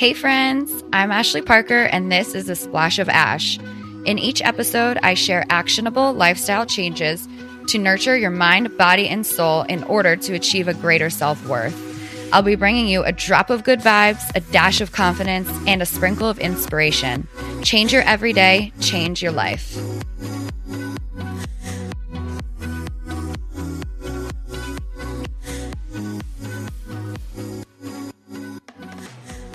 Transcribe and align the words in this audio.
Hey, 0.00 0.14
friends, 0.14 0.82
I'm 0.94 1.10
Ashley 1.10 1.42
Parker, 1.42 1.82
and 1.82 2.10
this 2.10 2.34
is 2.34 2.48
a 2.48 2.56
splash 2.56 2.98
of 2.98 3.10
ash. 3.10 3.58
In 4.06 4.18
each 4.18 4.40
episode, 4.40 4.98
I 5.02 5.12
share 5.12 5.44
actionable 5.50 6.14
lifestyle 6.14 6.64
changes 6.64 7.28
to 7.66 7.76
nurture 7.76 8.16
your 8.16 8.30
mind, 8.30 8.78
body, 8.78 9.06
and 9.06 9.26
soul 9.26 9.60
in 9.64 9.84
order 9.84 10.16
to 10.16 10.32
achieve 10.32 10.68
a 10.68 10.72
greater 10.72 11.10
self 11.10 11.46
worth. 11.46 11.76
I'll 12.32 12.40
be 12.40 12.54
bringing 12.54 12.88
you 12.88 13.02
a 13.04 13.12
drop 13.12 13.50
of 13.50 13.62
good 13.62 13.80
vibes, 13.80 14.24
a 14.34 14.40
dash 14.40 14.80
of 14.80 14.92
confidence, 14.92 15.50
and 15.66 15.82
a 15.82 15.86
sprinkle 15.86 16.30
of 16.30 16.38
inspiration. 16.38 17.28
Change 17.62 17.92
your 17.92 18.00
everyday, 18.04 18.72
change 18.80 19.22
your 19.22 19.32
life. 19.32 19.76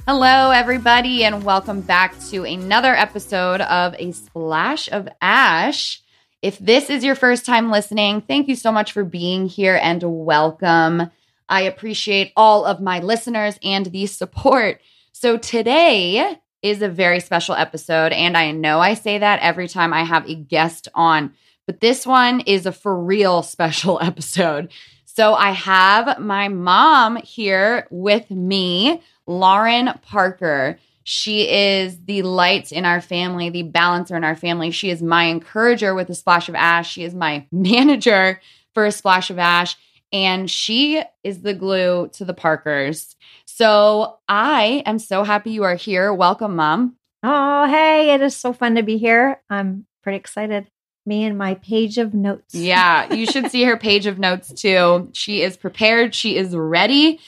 Hello, 0.08 0.52
everybody, 0.52 1.24
and 1.24 1.44
welcome 1.44 1.82
back 1.82 2.14
to 2.30 2.44
another 2.44 2.94
episode 2.94 3.60
of 3.62 3.96
A 3.98 4.12
Splash 4.12 4.88
of 4.92 5.10
Ash. 5.20 6.00
If 6.44 6.60
this 6.60 6.92
is 6.92 7.04
your 7.04 7.16
first 7.16 7.44
time 7.44 7.72
listening, 7.72 8.22
thank 8.22 8.48
you 8.48 8.56
so 8.56 8.72
much 8.72 8.92
for 8.92 9.04
being 9.04 9.48
here 9.48 9.80
and 9.82 10.04
welcome. 10.06 11.10
I 11.50 11.62
appreciate 11.62 12.34
all 12.38 12.66
of 12.66 12.80
my 12.80 13.00
listeners 13.00 13.58
and 13.64 13.88
the 13.88 14.06
support. 14.06 14.80
So, 15.12 15.38
today 15.38 16.38
is 16.62 16.84
a 16.84 16.88
very 16.88 17.20
special 17.20 17.56
episode, 17.56 18.12
and 18.12 18.38
I 18.38 18.52
know 18.52 18.80
I 18.80 18.94
say 18.94 19.18
that 19.18 19.40
every 19.42 19.68
time 19.68 19.92
I 19.92 20.04
have 20.04 20.30
a 20.30 20.36
guest 20.36 20.88
on, 20.94 21.34
but 21.66 21.80
this 21.80 22.06
one 22.06 22.42
is 22.42 22.68
a 22.68 22.72
for 22.72 22.96
real 22.96 23.42
special 23.56 24.00
episode. 24.00 24.72
So, 25.06 25.34
I 25.34 25.50
have 25.50 26.20
my 26.20 26.48
mom 26.50 27.16
here 27.16 27.88
with 27.90 28.30
me. 28.30 29.02
Lauren 29.28 29.90
Parker. 30.02 30.80
She 31.04 31.50
is 31.50 32.04
the 32.06 32.24
light 32.24 32.72
in 32.72 32.84
our 32.84 33.00
family, 33.00 33.50
the 33.50 33.64
balancer 33.64 34.16
in 34.16 34.24
our 34.24 34.36
family. 34.36 34.72
She 34.72 34.90
is 34.90 35.04
my 35.04 35.26
encourager 35.26 35.94
with 35.94 36.10
a 36.10 36.16
splash 36.16 36.50
of 36.50 36.56
ash. 36.56 36.92
She 36.92 37.04
is 37.04 37.14
my 37.14 37.46
manager 37.52 38.42
for 38.74 38.86
a 38.86 38.92
splash 38.92 39.30
of 39.30 39.38
ash. 39.38 39.78
And 40.12 40.50
she 40.50 41.04
is 41.24 41.42
the 41.42 41.54
glue 41.54 42.10
to 42.14 42.26
the 42.26 42.34
Parkers. 42.34 43.16
So 43.46 44.18
I 44.28 44.84
am 44.86 44.98
so 45.00 45.24
happy 45.24 45.52
you 45.52 45.64
are 45.64 45.76
here. 45.76 46.14
Welcome, 46.14 46.56
Mom. 46.56 46.96
Oh, 47.24 47.68
hey, 47.68 48.14
it 48.14 48.22
is 48.22 48.36
so 48.36 48.54
fun 48.54 48.76
to 48.76 48.84
be 48.84 48.98
here. 48.98 49.42
I'm 49.50 49.86
pretty 50.04 50.18
excited. 50.18 50.70
Me 51.08 51.24
and 51.24 51.38
my 51.38 51.56
page 51.56 51.98
of 51.98 52.14
notes. 52.14 52.54
Yeah, 52.56 53.14
you 53.14 53.26
should 53.26 53.52
see 53.52 53.64
her 53.64 53.78
page 53.78 54.06
of 54.06 54.18
notes 54.18 54.54
too. 54.54 55.10
She 55.14 55.42
is 55.42 55.58
prepared, 55.58 56.16
she 56.16 56.38
is 56.38 56.56
ready. 56.56 57.20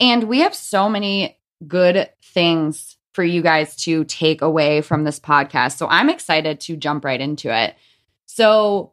And 0.00 0.24
we 0.24 0.40
have 0.40 0.54
so 0.54 0.88
many 0.88 1.38
good 1.66 2.10
things 2.22 2.96
for 3.14 3.24
you 3.24 3.42
guys 3.42 3.74
to 3.76 4.04
take 4.04 4.42
away 4.42 4.82
from 4.82 5.04
this 5.04 5.18
podcast. 5.18 5.78
So 5.78 5.86
I'm 5.88 6.10
excited 6.10 6.60
to 6.60 6.76
jump 6.76 7.04
right 7.04 7.20
into 7.20 7.54
it. 7.54 7.74
So 8.26 8.92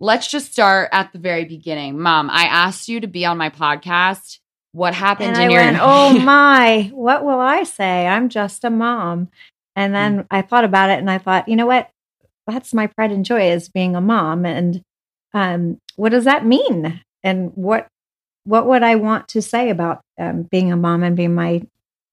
let's 0.00 0.30
just 0.30 0.52
start 0.52 0.90
at 0.92 1.12
the 1.12 1.18
very 1.18 1.44
beginning. 1.44 1.98
Mom, 1.98 2.30
I 2.30 2.44
asked 2.44 2.88
you 2.88 3.00
to 3.00 3.08
be 3.08 3.24
on 3.24 3.36
my 3.36 3.50
podcast. 3.50 4.38
What 4.72 4.94
happened 4.94 5.36
and 5.36 5.36
in 5.36 5.48
I 5.48 5.52
your 5.52 5.62
went, 5.62 5.78
Oh 5.80 6.18
my, 6.24 6.90
what 6.94 7.24
will 7.24 7.40
I 7.40 7.64
say? 7.64 8.06
I'm 8.06 8.28
just 8.28 8.64
a 8.64 8.70
mom. 8.70 9.28
And 9.76 9.94
then 9.94 10.18
mm. 10.20 10.26
I 10.30 10.42
thought 10.42 10.64
about 10.64 10.90
it 10.90 10.98
and 10.98 11.10
I 11.10 11.18
thought, 11.18 11.48
you 11.48 11.56
know 11.56 11.66
what? 11.66 11.90
That's 12.46 12.74
my 12.74 12.86
pride 12.88 13.10
and 13.10 13.24
joy 13.24 13.50
is 13.50 13.68
being 13.68 13.96
a 13.96 14.00
mom. 14.00 14.44
And 14.44 14.82
um, 15.32 15.78
what 15.96 16.10
does 16.10 16.24
that 16.24 16.46
mean? 16.46 17.00
And 17.22 17.52
what 17.54 17.88
what 18.44 18.66
would 18.66 18.82
I 18.82 18.96
want 18.96 19.28
to 19.28 19.42
say 19.42 19.70
about 19.70 20.02
um, 20.18 20.42
being 20.42 20.70
a 20.70 20.76
mom 20.76 21.02
and 21.02 21.16
being 21.16 21.34
my 21.34 21.62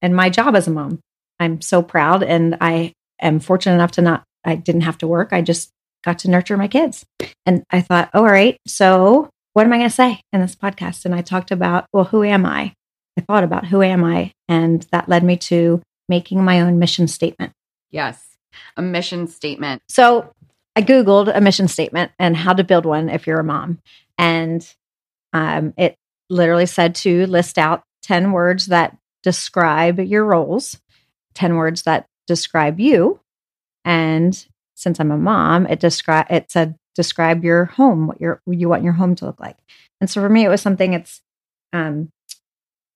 and 0.02 0.16
my 0.16 0.30
job 0.30 0.56
as 0.56 0.68
a 0.68 0.72
mom. 0.72 1.00
I'm 1.40 1.62
so 1.62 1.82
proud 1.82 2.24
and 2.24 2.58
I 2.62 2.94
am 3.22 3.40
fortunate 3.40 3.76
enough 3.76 3.92
to 3.94 4.02
not, 4.02 4.24
I 4.46 4.56
didn't 4.56 4.82
have 4.82 4.98
to 5.00 5.08
work. 5.08 5.34
I 5.34 5.42
just 5.42 5.72
got 6.04 6.20
to 6.20 6.30
nurture 6.30 6.58
my 6.58 6.68
kids. 6.68 7.06
And 7.46 7.64
I 7.70 7.82
thought, 7.82 8.10
oh, 8.14 8.20
all 8.20 8.26
right, 8.26 8.58
so 8.68 9.30
what 9.54 9.66
am 9.66 9.74
I 9.74 9.78
going 9.78 9.90
to 9.90 9.96
say 9.96 10.22
in 10.32 10.42
this 10.42 10.56
podcast? 10.56 11.06
And 11.06 11.14
I 11.14 11.22
talked 11.22 11.52
about, 11.52 11.86
well, 11.94 12.06
who 12.06 12.24
am 12.24 12.46
I? 12.46 12.74
I 13.18 13.22
thought 13.22 13.44
about 13.44 13.66
who 13.66 13.82
am 13.82 14.04
I? 14.04 14.32
And 14.48 14.86
that 14.92 15.10
led 15.10 15.24
me 15.24 15.38
to 15.38 15.82
making 16.08 16.44
my 16.44 16.62
own 16.62 16.80
mission 16.80 17.08
statement. 17.08 17.54
Yes, 17.90 18.38
a 18.78 18.82
mission 18.82 19.28
statement. 19.28 19.82
So 19.90 20.32
I 20.76 20.82
Googled 20.82 21.36
a 21.36 21.42
mission 21.42 21.68
statement 21.68 22.12
and 22.18 22.36
how 22.38 22.54
to 22.54 22.64
build 22.64 22.86
one 22.86 23.10
if 23.10 23.28
you're 23.28 23.40
a 23.40 23.44
mom. 23.44 23.80
And 24.18 24.66
um, 25.34 25.74
it 25.78 25.96
literally 26.30 26.66
said 26.66 26.96
to 26.96 27.26
list 27.28 27.58
out 27.58 27.84
10 28.04 28.32
words 28.32 28.68
that 28.68 28.98
describe 29.24 30.00
your 30.00 30.26
roles, 30.26 30.80
10 31.36 31.56
words 31.56 31.84
that 31.84 32.08
describe 32.28 32.80
you. 32.80 33.20
And 33.86 34.46
since 34.76 35.00
I'm 35.00 35.12
a 35.12 35.18
mom, 35.18 35.68
it 35.68 35.80
describe 35.80 36.28
it 36.30 36.52
said 36.52 36.76
describe 36.96 37.44
your 37.44 37.66
home, 37.66 38.08
what 38.08 38.20
your 38.20 38.42
you 38.48 38.70
want 38.70 38.84
your 38.84 38.94
home 38.94 39.16
to 39.16 39.26
look 39.26 39.40
like. 39.40 39.58
And 40.00 40.10
so 40.10 40.22
for 40.22 40.30
me, 40.30 40.44
it 40.44 40.50
was 40.50 40.62
something 40.62 40.94
it's 40.94 41.22
um 41.74 42.10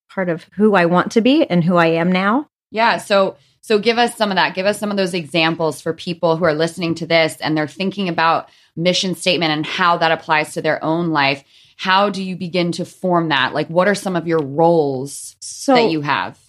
part 0.09 0.29
of 0.29 0.45
who 0.55 0.75
I 0.75 0.85
want 0.85 1.11
to 1.13 1.21
be 1.21 1.45
and 1.45 1.63
who 1.63 1.75
I 1.75 1.87
am 1.87 2.11
now. 2.11 2.47
Yeah. 2.71 2.97
So 2.97 3.37
so 3.61 3.79
give 3.79 3.97
us 3.97 4.15
some 4.15 4.29
of 4.29 4.35
that. 4.35 4.53
Give 4.53 4.65
us 4.65 4.79
some 4.79 4.91
of 4.91 4.97
those 4.97 5.13
examples 5.13 5.81
for 5.81 5.91
people 5.93 6.37
who 6.37 6.45
are 6.45 6.53
listening 6.53 6.95
to 6.95 7.07
this 7.07 7.37
and 7.37 7.57
they're 7.57 7.67
thinking 7.67 8.09
about 8.09 8.49
mission 8.75 9.15
statement 9.15 9.51
and 9.51 9.65
how 9.65 9.97
that 9.97 10.11
applies 10.11 10.53
to 10.53 10.61
their 10.61 10.83
own 10.83 11.09
life 11.09 11.43
how 11.75 12.09
do 12.09 12.23
you 12.23 12.35
begin 12.35 12.71
to 12.73 12.85
form 12.85 13.29
that? 13.29 13.53
Like 13.53 13.67
what 13.67 13.87
are 13.87 13.95
some 13.95 14.15
of 14.15 14.27
your 14.27 14.41
roles 14.41 15.35
so 15.39 15.75
that 15.75 15.91
you 15.91 16.01
have? 16.01 16.39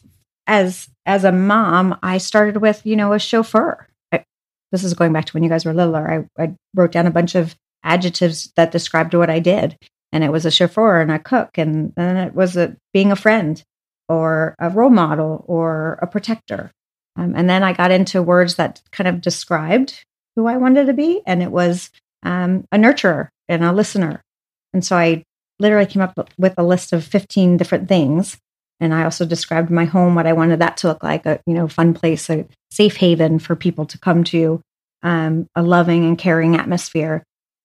as 0.46 0.88
as 1.04 1.24
a 1.24 1.32
mom 1.32 1.98
i 2.02 2.18
started 2.18 2.58
with 2.58 2.84
you 2.84 2.96
know 2.96 3.12
a 3.12 3.18
chauffeur. 3.18 3.86
I, 4.12 4.24
this 4.72 4.84
is 4.84 4.94
going 4.94 5.12
back 5.12 5.26
to 5.26 5.32
when 5.32 5.42
you 5.42 5.48
guys 5.48 5.64
were 5.64 5.74
littler. 5.74 6.28
I, 6.38 6.42
I 6.42 6.54
wrote 6.74 6.92
down 6.92 7.06
a 7.06 7.12
bunch 7.12 7.34
of 7.34 7.54
adjectives 7.82 8.52
that 8.56 8.72
described 8.72 9.14
what 9.14 9.30
i 9.30 9.38
did 9.38 9.76
and 10.12 10.24
it 10.24 10.32
was 10.32 10.46
a 10.46 10.50
chauffeur 10.50 11.00
and 11.00 11.10
a 11.10 11.18
cook 11.18 11.58
and 11.58 11.92
then 11.96 12.16
it 12.16 12.34
was 12.34 12.56
a, 12.56 12.76
being 12.92 13.12
a 13.12 13.16
friend 13.16 13.62
or 14.08 14.54
a 14.58 14.70
role 14.70 14.90
model 14.90 15.44
or 15.48 15.98
a 16.00 16.06
protector. 16.06 16.70
Um, 17.16 17.34
and 17.36 17.48
then 17.48 17.62
i 17.62 17.72
got 17.72 17.90
into 17.90 18.22
words 18.22 18.56
that 18.56 18.82
kind 18.92 19.08
of 19.08 19.20
described 19.20 20.04
who 20.34 20.46
i 20.46 20.56
wanted 20.56 20.86
to 20.86 20.92
be 20.92 21.22
and 21.26 21.42
it 21.42 21.50
was 21.50 21.90
um, 22.22 22.66
a 22.72 22.76
nurturer 22.76 23.28
and 23.48 23.64
a 23.64 23.72
listener 23.72 24.22
and 24.76 24.84
so 24.84 24.94
I 24.94 25.22
literally 25.58 25.86
came 25.86 26.02
up 26.02 26.28
with 26.36 26.52
a 26.58 26.62
list 26.62 26.92
of 26.92 27.02
15 27.02 27.56
different 27.56 27.88
things. 27.88 28.36
And 28.78 28.92
I 28.92 29.04
also 29.04 29.24
described 29.24 29.70
my 29.70 29.86
home, 29.86 30.14
what 30.14 30.26
I 30.26 30.34
wanted 30.34 30.58
that 30.58 30.76
to 30.78 30.88
look 30.88 31.02
like 31.02 31.24
a, 31.24 31.40
you 31.46 31.54
know, 31.54 31.66
fun 31.66 31.94
place, 31.94 32.28
a 32.28 32.46
safe 32.70 32.96
haven 32.96 33.38
for 33.38 33.56
people 33.56 33.86
to 33.86 33.98
come 33.98 34.22
to, 34.24 34.60
um, 35.02 35.48
a 35.54 35.62
loving 35.62 36.04
and 36.04 36.18
caring 36.18 36.56
atmosphere, 36.56 37.22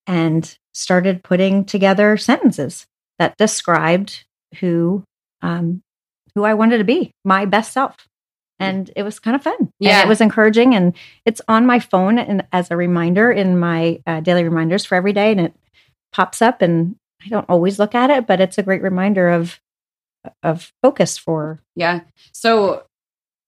and 0.07 0.57
started 0.73 1.21
putting 1.21 1.65
together 1.65 2.15
sentences 2.15 2.85
that 3.19 3.35
described 3.35 4.23
who, 4.61 5.03
um, 5.41 5.81
who 6.33 6.45
I 6.45 6.53
wanted 6.53 6.77
to 6.77 6.85
be, 6.85 7.11
my 7.25 7.43
best 7.43 7.73
self. 7.73 8.07
And 8.57 8.89
it 8.95 9.03
was 9.03 9.19
kind 9.19 9.35
of 9.35 9.43
fun. 9.43 9.69
Yeah. 9.81 9.99
And 9.99 10.05
it 10.05 10.09
was 10.09 10.21
encouraging. 10.21 10.75
And 10.75 10.95
it's 11.25 11.41
on 11.49 11.65
my 11.65 11.79
phone 11.79 12.17
and 12.17 12.47
as 12.53 12.71
a 12.71 12.77
reminder 12.77 13.29
in 13.29 13.59
my 13.59 13.99
uh, 14.07 14.21
daily 14.21 14.45
reminders 14.45 14.85
for 14.85 14.95
every 14.95 15.11
day. 15.11 15.31
And 15.31 15.41
it 15.41 15.53
pops 16.11 16.41
up 16.41 16.61
and 16.61 16.95
I 17.23 17.29
don't 17.29 17.49
always 17.49 17.79
look 17.79 17.95
at 17.95 18.09
it, 18.09 18.27
but 18.27 18.41
it's 18.41 18.57
a 18.57 18.63
great 18.63 18.81
reminder 18.81 19.29
of 19.29 19.59
of 20.43 20.71
focus 20.81 21.17
for 21.17 21.61
yeah. 21.75 22.01
So 22.31 22.83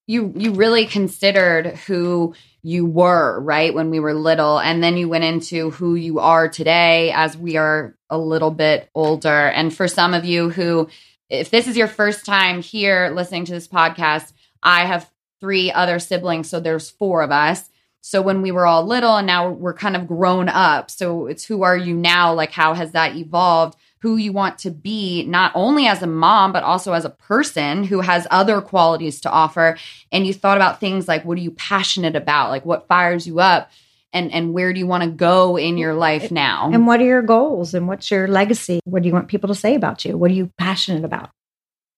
you 0.06 0.32
you 0.36 0.52
really 0.52 0.86
considered 0.86 1.76
who 1.86 2.34
you 2.62 2.84
were 2.86 3.40
right 3.40 3.74
when 3.74 3.90
we 3.90 4.00
were 4.00 4.14
little 4.14 4.58
and 4.58 4.82
then 4.82 4.96
you 4.96 5.08
went 5.08 5.24
into 5.24 5.70
who 5.70 5.94
you 5.94 6.18
are 6.18 6.48
today 6.48 7.10
as 7.12 7.36
we 7.36 7.56
are 7.56 7.96
a 8.10 8.18
little 8.18 8.50
bit 8.50 8.90
older 8.94 9.48
and 9.48 9.74
for 9.74 9.88
some 9.88 10.14
of 10.14 10.24
you 10.24 10.50
who 10.50 10.88
if 11.30 11.50
this 11.50 11.66
is 11.66 11.76
your 11.76 11.88
first 11.88 12.24
time 12.24 12.62
here 12.62 13.10
listening 13.14 13.44
to 13.44 13.52
this 13.52 13.68
podcast 13.68 14.32
i 14.62 14.84
have 14.84 15.10
three 15.40 15.70
other 15.72 15.98
siblings 15.98 16.48
so 16.48 16.60
there's 16.60 16.90
four 16.90 17.22
of 17.22 17.30
us 17.30 17.70
so 18.06 18.20
when 18.20 18.42
we 18.42 18.52
were 18.52 18.66
all 18.66 18.84
little 18.84 19.16
and 19.16 19.26
now 19.26 19.48
we're 19.48 19.72
kind 19.72 19.96
of 19.96 20.06
grown 20.06 20.50
up. 20.50 20.90
So 20.90 21.26
it's 21.26 21.46
who 21.46 21.62
are 21.62 21.74
you 21.74 21.94
now? 21.94 22.34
Like, 22.34 22.50
how 22.50 22.74
has 22.74 22.92
that 22.92 23.16
evolved? 23.16 23.78
Who 24.00 24.16
you 24.16 24.30
want 24.30 24.58
to 24.58 24.70
be, 24.70 25.24
not 25.24 25.52
only 25.54 25.86
as 25.86 26.02
a 26.02 26.06
mom, 26.06 26.52
but 26.52 26.64
also 26.64 26.92
as 26.92 27.06
a 27.06 27.10
person 27.10 27.82
who 27.82 28.02
has 28.02 28.26
other 28.30 28.60
qualities 28.60 29.22
to 29.22 29.30
offer. 29.30 29.78
And 30.12 30.26
you 30.26 30.34
thought 30.34 30.58
about 30.58 30.80
things 30.80 31.08
like, 31.08 31.24
what 31.24 31.38
are 31.38 31.40
you 31.40 31.52
passionate 31.52 32.14
about? 32.14 32.50
Like, 32.50 32.66
what 32.66 32.88
fires 32.88 33.26
you 33.26 33.40
up? 33.40 33.70
And, 34.12 34.30
and 34.32 34.52
where 34.52 34.74
do 34.74 34.80
you 34.80 34.86
want 34.86 35.04
to 35.04 35.10
go 35.10 35.56
in 35.56 35.78
your 35.78 35.94
life 35.94 36.30
now? 36.30 36.70
And 36.70 36.86
what 36.86 37.00
are 37.00 37.06
your 37.06 37.22
goals? 37.22 37.72
And 37.72 37.88
what's 37.88 38.10
your 38.10 38.28
legacy? 38.28 38.80
What 38.84 39.02
do 39.02 39.08
you 39.08 39.14
want 39.14 39.28
people 39.28 39.48
to 39.48 39.54
say 39.54 39.74
about 39.74 40.04
you? 40.04 40.18
What 40.18 40.30
are 40.30 40.34
you 40.34 40.52
passionate 40.58 41.06
about? 41.06 41.30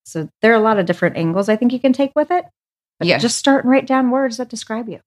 So 0.05 0.29
there 0.41 0.53
are 0.53 0.57
a 0.57 0.61
lot 0.61 0.79
of 0.79 0.87
different 0.87 1.17
angles 1.17 1.49
I 1.49 1.57
think 1.57 1.73
you 1.73 1.81
can 1.81 1.93
take 1.93 2.13
with 2.15 2.31
it. 2.31 2.45
But 3.01 3.09
yeah. 3.09 3.19
just 3.19 3.39
start 3.39 3.65
and 3.65 3.73
write 3.73 3.89
down 3.89 4.13
words 4.13 4.37
that 4.37 4.49
describe 4.49 4.89
you. 4.89 5.01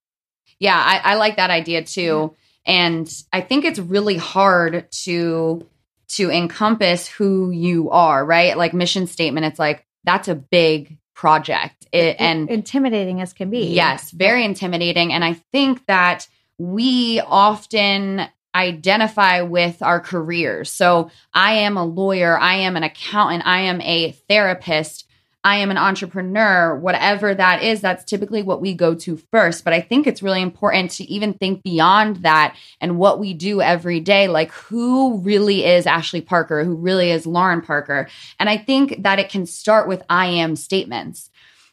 Yeah, 0.59 0.77
I, 0.77 1.13
I 1.13 1.15
like 1.15 1.37
that 1.37 1.49
idea 1.49 1.83
too. 1.83 2.35
And 2.65 3.11
I 3.33 3.41
think 3.41 3.65
it's 3.65 3.79
really 3.79 4.17
hard 4.17 4.91
to 5.03 5.65
to 6.09 6.31
encompass 6.31 7.07
who 7.07 7.51
you 7.51 7.91
are, 7.91 8.25
right? 8.25 8.57
Like 8.57 8.73
mission 8.73 9.07
statement, 9.07 9.45
it's 9.45 9.59
like 9.59 9.85
that's 10.03 10.27
a 10.27 10.35
big 10.35 10.97
project. 11.13 11.87
It, 11.91 12.17
and 12.19 12.49
intimidating 12.49 13.21
as 13.21 13.33
can 13.33 13.49
be. 13.49 13.73
Yes, 13.73 14.11
very 14.11 14.43
intimidating. 14.43 15.13
And 15.13 15.23
I 15.23 15.33
think 15.51 15.85
that 15.87 16.27
we 16.57 17.19
often 17.19 18.27
identify 18.55 19.41
with 19.41 19.81
our 19.81 19.99
careers. 19.99 20.71
So 20.71 21.11
I 21.33 21.53
am 21.53 21.77
a 21.77 21.85
lawyer, 21.85 22.37
I 22.37 22.55
am 22.55 22.75
an 22.75 22.83
accountant, 22.83 23.45
I 23.45 23.61
am 23.61 23.81
a 23.81 24.11
therapist. 24.27 25.05
I 25.43 25.57
am 25.57 25.71
an 25.71 25.77
entrepreneur, 25.77 26.75
whatever 26.75 27.33
that 27.33 27.63
is, 27.63 27.79
that's 27.79 28.03
typically 28.03 28.43
what 28.43 28.59
we 28.59 28.73
go 28.73 28.93
to 28.95 29.17
first. 29.31 29.63
But 29.63 29.71
I 29.71 29.79
think 29.79 30.05
it's 30.05 30.21
really 30.21 30.41
important 30.41 30.91
to 30.91 31.05
even 31.05 31.33
think 31.33 31.63
beyond 31.63 32.17
that 32.17 32.57
and 32.81 32.97
what 32.97 33.19
we 33.19 33.33
do 33.33 33.61
every 33.61 34.01
day. 34.01 34.27
Like, 34.27 34.51
who 34.51 35.19
really 35.19 35.63
is 35.65 35.87
Ashley 35.87 36.19
Parker? 36.19 36.65
Who 36.65 36.75
really 36.75 37.11
is 37.11 37.25
Lauren 37.25 37.61
Parker? 37.61 38.09
And 38.37 38.49
I 38.49 38.57
think 38.57 39.03
that 39.03 39.19
it 39.19 39.29
can 39.29 39.45
start 39.45 39.87
with 39.87 40.03
I 40.09 40.25
am 40.27 40.57
statements. 40.57 41.29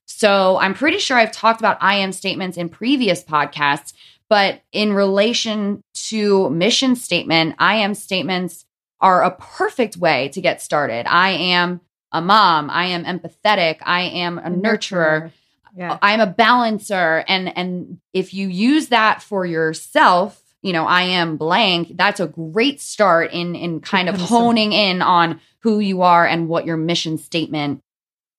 So 0.06 0.58
I'm 0.58 0.74
pretty 0.74 0.98
sure 0.98 1.16
I've 1.16 1.32
talked 1.32 1.60
about 1.60 1.78
I 1.80 1.96
am 1.96 2.12
statements 2.12 2.56
in 2.56 2.68
previous 2.68 3.24
podcasts, 3.24 3.92
but 4.28 4.62
in 4.70 4.92
relation 4.92 5.82
to 5.94 6.48
mission 6.50 6.94
statement, 6.94 7.56
I 7.58 7.76
am 7.76 7.94
statements 7.94 8.64
are 9.00 9.24
a 9.24 9.32
perfect 9.32 9.96
way 9.96 10.28
to 10.28 10.40
get 10.40 10.62
started. 10.62 11.06
I 11.08 11.30
am 11.30 11.80
a 12.12 12.20
mom. 12.20 12.70
I 12.70 12.86
am 12.86 13.04
empathetic. 13.04 13.78
I 13.82 14.02
am 14.02 14.38
a, 14.38 14.50
nurturer. 14.50 15.32
Yeah. 15.76 15.98
I'm 16.00 16.20
a 16.20 16.26
balancer. 16.26 17.24
And 17.28 17.56
and 17.56 18.00
if 18.12 18.32
you 18.32 18.48
use 18.48 18.88
that 18.88 19.22
for 19.22 19.44
yourself, 19.44 20.40
you 20.62 20.72
know, 20.72 20.86
I 20.86 21.02
am 21.02 21.36
blank, 21.36 21.96
that's 21.96 22.20
a 22.20 22.26
great 22.26 22.80
start 22.80 23.32
in 23.32 23.54
in 23.54 23.80
kind 23.80 24.08
of 24.08 24.16
honing 24.16 24.72
in 24.72 25.02
on 25.02 25.40
who 25.60 25.78
you 25.80 26.02
are 26.02 26.26
and 26.26 26.48
what 26.48 26.64
your 26.64 26.76
mission 26.76 27.18
statement 27.18 27.82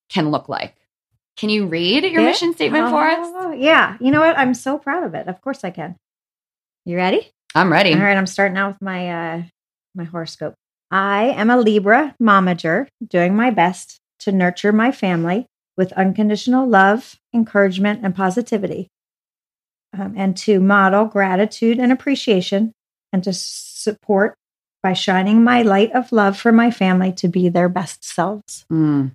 can 0.08 0.30
look 0.30 0.48
like. 0.48 0.74
Can 1.36 1.50
you 1.50 1.66
read 1.66 2.04
your 2.04 2.22
mission 2.22 2.52
statement 2.52 2.90
for 2.90 3.06
us? 3.06 3.18
Oh, 3.20 3.52
yeah. 3.52 3.96
You 4.00 4.10
know 4.10 4.20
what? 4.20 4.36
I'm 4.36 4.54
so 4.54 4.76
proud 4.76 5.04
of 5.04 5.14
it. 5.14 5.28
Of 5.28 5.40
course 5.40 5.62
I 5.62 5.70
can. 5.70 5.94
You 6.84 6.96
ready? 6.96 7.30
I'm 7.54 7.70
ready. 7.70 7.94
All 7.94 8.00
right, 8.00 8.16
I'm 8.16 8.26
starting 8.26 8.56
out 8.56 8.72
with 8.72 8.82
my 8.82 9.10
uh 9.10 9.42
my 9.94 10.04
horoscope. 10.04 10.54
I 10.90 11.24
am 11.24 11.50
a 11.50 11.58
Libra 11.58 12.14
momager, 12.20 12.88
doing 13.06 13.36
my 13.36 13.50
best 13.50 14.00
to 14.20 14.32
nurture 14.32 14.72
my 14.72 14.90
family 14.90 15.46
with 15.76 15.92
unconditional 15.92 16.66
love, 16.66 17.16
encouragement, 17.32 18.00
and 18.02 18.14
positivity, 18.14 18.88
um, 19.96 20.14
and 20.16 20.36
to 20.38 20.60
model 20.60 21.04
gratitude 21.04 21.78
and 21.78 21.92
appreciation, 21.92 22.72
and 23.12 23.22
to 23.24 23.32
support 23.32 24.34
by 24.82 24.92
shining 24.92 25.44
my 25.44 25.62
light 25.62 25.92
of 25.92 26.12
love 26.12 26.38
for 26.38 26.52
my 26.52 26.70
family 26.70 27.12
to 27.12 27.28
be 27.28 27.48
their 27.48 27.68
best 27.68 28.04
selves. 28.04 28.64
Mm. 28.72 29.12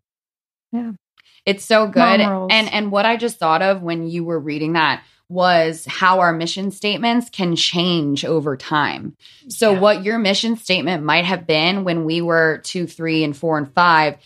Yeah. 0.71 0.91
It's 1.45 1.65
so 1.65 1.87
good. 1.87 2.21
And 2.21 2.71
and 2.71 2.91
what 2.91 3.05
I 3.05 3.17
just 3.17 3.37
thought 3.37 3.61
of 3.61 3.81
when 3.81 4.07
you 4.07 4.23
were 4.23 4.39
reading 4.39 4.73
that 4.73 5.03
was 5.29 5.85
how 5.85 6.19
our 6.19 6.33
mission 6.33 6.71
statements 6.71 7.29
can 7.29 7.55
change 7.55 8.23
over 8.25 8.55
time. 8.55 9.15
So, 9.47 9.73
yeah. 9.73 9.79
what 9.79 10.03
your 10.03 10.19
mission 10.19 10.57
statement 10.57 11.03
might 11.03 11.25
have 11.25 11.47
been 11.47 11.83
when 11.83 12.05
we 12.05 12.21
were 12.21 12.59
two, 12.63 12.87
three, 12.87 13.23
and 13.23 13.35
four, 13.35 13.57
and 13.57 13.71
five 13.73 14.17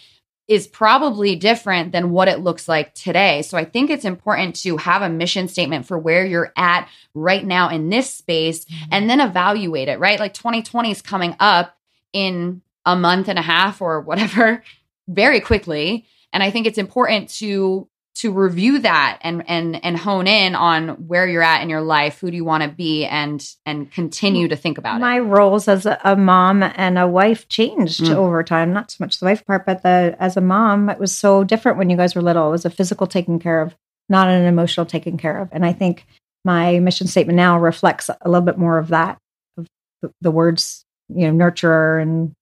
is 0.48 0.66
probably 0.66 1.36
different 1.36 1.92
than 1.92 2.12
what 2.12 2.28
it 2.28 2.40
looks 2.40 2.68
like 2.68 2.94
today. 2.94 3.42
So, 3.42 3.58
I 3.58 3.66
think 3.66 3.90
it's 3.90 4.06
important 4.06 4.56
to 4.58 4.78
have 4.78 5.02
a 5.02 5.10
mission 5.10 5.48
statement 5.48 5.86
for 5.86 5.98
where 5.98 6.26
you're 6.26 6.52
at 6.58 6.90
right 7.14 7.46
now 7.46 7.70
in 7.70 7.90
this 7.90 8.14
space 8.14 8.66
mm-hmm. 8.66 8.90
and 8.92 9.10
then 9.10 9.22
evaluate 9.22 9.88
it, 9.88 10.00
right? 10.00 10.20
Like 10.20 10.34
2020 10.34 10.92
is 10.92 11.02
coming 11.02 11.36
up 11.40 11.78
in 12.12 12.62
a 12.86 12.96
month 12.96 13.28
and 13.28 13.38
a 13.38 13.44
half 13.44 13.82
or 13.82 14.02
whatever 14.02 14.64
very 15.08 15.40
quickly. 15.40 16.06
And 16.34 16.44
I 16.44 16.52
think 16.52 16.68
it's 16.68 16.78
important 16.78 17.30
to 17.36 17.88
to 18.20 18.32
review 18.32 18.80
that 18.80 19.20
and 19.22 19.48
and 19.48 19.84
and 19.84 19.98
hone 19.98 20.28
in 20.28 20.56
on 20.56 20.90
where 21.08 21.28
you're 21.28 21.44
at 21.44 21.62
in 21.62 21.70
your 21.70 21.82
life 21.82 22.20
who 22.20 22.32
do 22.32 22.36
you 22.36 22.46
want 22.46 22.64
to 22.64 22.70
be 22.70 23.06
and 23.06 23.56
and 23.66 23.92
continue 23.92 24.48
to 24.48 24.56
think 24.56 24.78
about 24.78 24.98
it. 24.98 25.02
my 25.02 25.18
it. 25.18 25.22
roles 25.22 25.68
as 25.68 25.86
a, 25.86 26.00
a, 26.04 26.16
mom 26.16 26.64
and 26.64 26.98
a 26.98 27.08
wife 27.08 27.48
changed 27.48 28.02
mm. 28.02 28.16
over 28.16 28.44
time 28.44 28.74
not 28.74 28.92
so 28.92 28.98
much 29.00 29.20
the 29.20 29.26
wife 29.26 29.46
part 29.46 29.66
but 29.66 29.84
the 29.84 30.16
as 30.20 30.36
a 30.36 30.42
mom 30.42 30.90
it 30.90 31.00
was 31.00 31.16
so 31.16 31.44
different 31.44 31.78
when 31.78 31.90
you 31.90 31.98
guys 31.98 32.16
were 32.16 32.22
little 32.22 32.48
it 32.48 32.52
was 32.52 32.66
a 32.66 32.70
physical 32.70 33.08
taking 33.08 33.40
care 33.40 33.62
of 33.62 33.76
not 34.10 34.28
an 34.28 34.46
emotional 34.46 34.86
taking 34.86 35.18
care 35.18 35.40
of 35.40 35.50
and 35.52 35.66
i 35.66 35.72
think 35.72 36.06
my 36.44 36.80
mission 36.80 37.08
statement 37.08 37.36
now 37.36 37.60
reflects 37.60 38.10
a 38.10 38.30
little 38.30 38.46
bit 38.46 38.58
more 38.58 38.78
of 38.78 38.88
that 38.88 39.18
of 39.58 39.68
the, 40.02 40.12
the 40.22 40.32
words 40.32 40.86
you 41.10 41.32
know 41.32 41.46
nurturer 41.46 42.02
and 42.02 42.34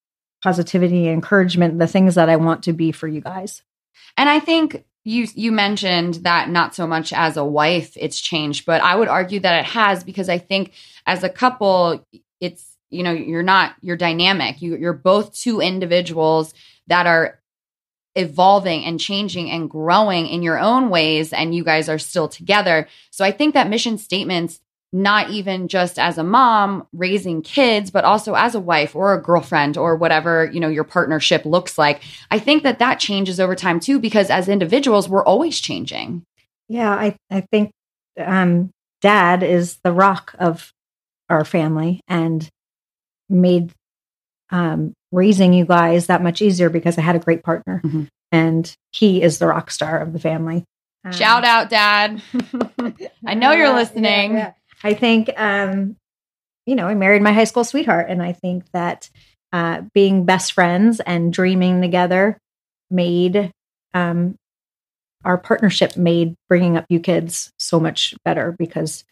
positivity 0.44 1.10
encouragement 1.10 1.80
the 1.80 1.88
things 1.88 2.16
that 2.16 2.30
i 2.30 2.36
want 2.36 2.64
to 2.64 2.72
be 2.72 2.92
for 2.92 3.08
you 3.08 3.20
guys 3.20 3.62
and 4.18 4.30
I 4.30 4.40
think 4.40 4.84
you 5.06 5.28
you 5.36 5.52
mentioned 5.52 6.16
that 6.16 6.50
not 6.50 6.76
so 6.76 6.86
much 6.86 7.14
as 7.14 7.38
a 7.38 7.46
wife 7.46 7.94
it's 7.96 8.20
changed 8.20 8.66
but 8.66 8.82
i 8.82 8.96
would 8.96 9.08
argue 9.08 9.40
that 9.40 9.60
it 9.60 9.66
has 9.66 10.04
because 10.04 10.28
i 10.28 10.38
think 10.38 10.74
as 11.06 11.24
a 11.24 11.30
couple 11.30 12.06
it's 12.42 12.76
you 12.90 13.04
know 13.04 13.12
you're 13.12 13.44
not 13.44 13.76
you're 13.82 13.98
dynamic. 13.98 14.62
You, 14.62 14.78
you're 14.78 14.94
both 14.94 15.34
two 15.34 15.60
individuals 15.62 16.54
that 16.88 17.08
are 17.08 17.40
evolving 18.16 18.86
and 18.86 19.00
changing 19.00 19.52
and 19.52 19.70
growing 19.70 20.28
in 20.28 20.42
your 20.42 20.58
own 20.58 20.90
ways 20.90 21.34
and 21.34 21.54
you 21.54 21.66
guys 21.66 21.90
are 21.90 22.00
still 22.00 22.28
together. 22.28 22.88
So 23.12 23.26
i 23.26 23.32
think 23.32 23.54
that 23.54 23.70
mission 23.70 23.98
statements 23.98 24.62
not 24.96 25.30
even 25.30 25.68
just 25.68 26.00
as 26.00 26.18
a 26.18 26.24
mom 26.24 26.88
raising 26.94 27.42
kids 27.42 27.92
but 27.92 28.06
also 28.06 28.34
as 28.34 28.56
a 28.56 28.62
wife 28.62 28.96
or 28.96 29.14
a 29.14 29.22
girlfriend 29.22 29.78
or 29.78 29.94
whatever 29.98 30.50
you 30.54 30.60
know 30.60 30.70
your 30.70 30.86
partnership 30.86 31.44
looks 31.44 31.78
like 31.78 32.02
i 32.32 32.40
think 32.40 32.64
that 32.64 32.80
that 32.80 32.98
changes 32.98 33.38
over 33.38 33.56
time 33.56 33.78
too 33.78 34.00
because 34.00 34.30
as 34.30 34.48
individuals 34.48 35.10
we're 35.10 35.26
always 35.26 35.60
changing 35.60 36.24
yeah 36.70 36.92
i 36.92 37.14
i 37.30 37.42
think 37.42 37.72
um 38.26 38.70
dad 39.02 39.44
is 39.44 39.80
the 39.84 39.92
rock 39.92 40.34
of 40.40 40.72
our 41.30 41.44
family 41.44 42.00
and 42.08 42.48
made 43.28 43.74
um 44.50 44.94
raising 45.12 45.52
you 45.52 45.66
guys 45.66 46.08
that 46.08 46.24
much 46.24 46.42
easier 46.42 46.70
because 46.70 46.98
i 46.98 47.02
had 47.02 47.18
a 47.18 47.20
great 47.20 47.44
partner 47.44 47.82
mm-hmm. 47.84 48.04
and 48.32 48.74
he 48.94 49.22
is 49.22 49.40
the 49.40 49.48
rock 49.48 49.70
star 49.70 50.00
of 50.00 50.14
the 50.14 50.20
family 50.20 50.64
Shout 51.12 51.46
out, 51.46 51.70
Dad. 51.70 52.20
I 53.28 53.36
know 53.36 53.52
you're 53.56 53.76
listening. 53.76 54.32
Yeah, 54.32 54.38
yeah. 54.38 54.54
I 54.84 54.94
think, 54.94 55.30
um, 55.38 55.96
you 56.66 56.76
know, 56.76 56.88
I 56.88 56.96
married 56.96 57.22
my 57.22 57.34
high 57.34 57.44
school 57.46 57.64
sweetheart, 57.64 58.08
and 58.10 58.22
I 58.22 58.34
think 58.34 58.66
that 58.72 59.10
uh, 59.54 59.82
being 59.94 60.26
best 60.26 60.54
friends 60.54 61.00
and 61.00 61.32
dreaming 61.32 61.82
together 61.82 62.38
made 62.90 63.52
um, 63.94 64.38
our 65.24 65.38
partnership 65.38 65.98
made 65.98 66.36
bringing 66.50 66.78
up 66.78 66.86
you 66.90 67.00
kids 67.00 67.52
so 67.58 67.80
much 67.80 68.14
better 68.24 68.56
because 68.58 69.04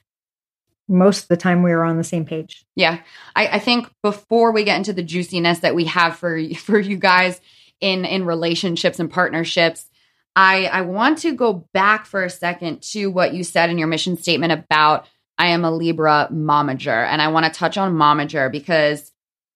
most 0.87 1.23
of 1.23 1.27
the 1.29 1.37
time 1.37 1.63
we 1.63 1.71
were 1.71 1.83
on 1.83 1.97
the 1.97 2.03
same 2.03 2.25
page. 2.25 2.65
Yeah, 2.75 2.99
I, 3.35 3.47
I 3.47 3.59
think 3.59 3.89
before 4.03 4.51
we 4.51 4.63
get 4.63 4.77
into 4.77 4.93
the 4.93 5.03
juiciness 5.03 5.59
that 5.59 5.75
we 5.75 5.85
have 5.85 6.17
for 6.17 6.41
for 6.55 6.79
you 6.79 6.97
guys 6.97 7.39
in 7.79 8.05
in 8.05 8.25
relationships 8.25 8.99
and 8.99 9.11
partnerships. 9.11 9.89
I, 10.35 10.65
I 10.65 10.81
want 10.81 11.19
to 11.19 11.33
go 11.35 11.67
back 11.73 12.07
for 12.07 12.23
a 12.23 12.29
second 12.29 12.81
to 12.93 13.07
what 13.07 13.35
you 13.35 13.43
said 13.43 13.69
in 13.69 13.77
your 13.77 13.87
mission 13.87 14.17
statement 14.17 14.51
about 14.51 15.07
I 15.37 15.47
am 15.47 15.65
a 15.65 15.71
Libra 15.71 16.29
momager. 16.31 17.05
And 17.05 17.21
I 17.21 17.29
want 17.29 17.45
to 17.45 17.51
touch 17.51 17.77
on 17.77 17.93
momager 17.93 18.51
because 18.51 19.11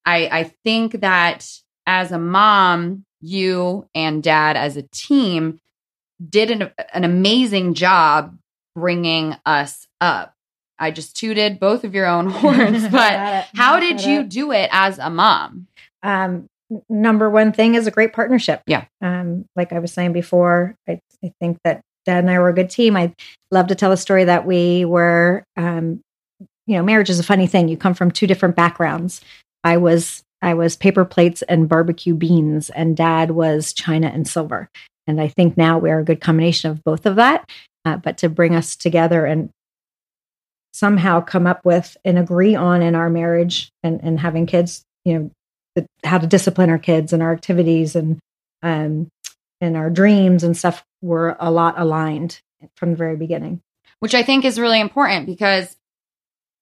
I, 0.05 0.27
I 0.31 0.43
think 0.63 1.01
that 1.01 1.49
as 1.85 2.11
a 2.11 2.19
mom, 2.19 3.05
you 3.21 3.87
and 3.95 4.21
dad 4.21 4.57
as 4.57 4.77
a 4.77 4.83
team 4.83 5.59
did 6.27 6.51
an, 6.51 6.71
an 6.93 7.03
amazing 7.03 7.73
job 7.73 8.37
bringing 8.75 9.35
us 9.45 9.87
up. 10.01 10.33
I 10.79 10.91
just 10.91 11.15
tooted 11.15 11.59
both 11.59 11.83
of 11.83 11.95
your 11.95 12.05
own 12.05 12.29
horns, 12.29 12.87
but 12.87 13.47
how 13.55 13.79
did 13.79 14.03
you 14.03 14.23
do 14.23 14.51
it 14.51 14.69
as 14.71 14.99
a 14.99 15.09
mom? 15.09 15.67
Um, 16.03 16.47
number 16.89 17.29
one 17.29 17.51
thing 17.51 17.75
is 17.75 17.87
a 17.87 17.91
great 17.91 18.13
partnership. 18.13 18.61
Yeah. 18.67 18.85
Um, 19.01 19.45
like 19.55 19.73
I 19.73 19.79
was 19.79 19.91
saying 19.91 20.13
before, 20.13 20.75
I, 20.87 20.99
I 21.23 21.33
think 21.39 21.59
that 21.63 21.81
dad 22.07 22.23
and 22.23 22.31
I 22.31 22.39
were 22.39 22.49
a 22.49 22.55
good 22.55 22.69
team. 22.69 22.97
I 22.97 23.13
love 23.51 23.67
to 23.67 23.75
tell 23.75 23.91
a 23.91 23.97
story 23.97 24.23
that 24.23 24.47
we 24.47 24.85
were, 24.85 25.43
um, 25.57 26.01
you 26.65 26.75
know, 26.75 26.81
marriage 26.81 27.09
is 27.09 27.19
a 27.19 27.23
funny 27.23 27.45
thing. 27.45 27.67
You 27.67 27.77
come 27.77 27.93
from 27.93 28.09
two 28.09 28.25
different 28.25 28.55
backgrounds. 28.55 29.21
I 29.63 29.77
was 29.77 30.23
I 30.41 30.53
was 30.53 30.75
paper 30.75 31.03
plates 31.05 31.41
and 31.43 31.69
barbecue 31.69 32.15
beans, 32.15 32.69
and 32.69 32.97
dad 32.97 33.31
was 33.31 33.73
china 33.73 34.07
and 34.07 34.27
silver. 34.27 34.69
And 35.05 35.21
I 35.21 35.27
think 35.27 35.57
now 35.57 35.77
we're 35.77 35.99
a 35.99 36.05
good 36.05 36.21
combination 36.21 36.71
of 36.71 36.83
both 36.83 37.05
of 37.05 37.15
that. 37.17 37.49
Uh, 37.85 37.97
but 37.97 38.17
to 38.19 38.29
bring 38.29 38.55
us 38.55 38.75
together 38.75 39.25
and 39.25 39.49
somehow 40.73 41.21
come 41.21 41.47
up 41.47 41.65
with 41.65 41.97
and 42.05 42.17
agree 42.17 42.55
on 42.55 42.81
in 42.81 42.95
our 42.95 43.09
marriage 43.09 43.69
and, 43.83 43.99
and 44.03 44.19
having 44.19 44.45
kids, 44.45 44.83
you 45.05 45.13
know, 45.13 45.31
the, 45.75 45.85
how 46.03 46.17
to 46.17 46.27
discipline 46.27 46.69
our 46.69 46.77
kids 46.77 47.13
and 47.13 47.23
our 47.23 47.31
activities 47.31 47.95
and 47.95 48.19
um, 48.61 49.07
and 49.61 49.75
our 49.75 49.89
dreams 49.89 50.43
and 50.43 50.55
stuff 50.55 50.83
were 51.01 51.37
a 51.39 51.51
lot 51.51 51.75
aligned 51.77 52.41
from 52.75 52.91
the 52.91 52.97
very 52.97 53.15
beginning. 53.15 53.61
Which 53.99 54.13
I 54.13 54.23
think 54.23 54.45
is 54.45 54.59
really 54.59 54.79
important 54.79 55.25
because 55.25 55.75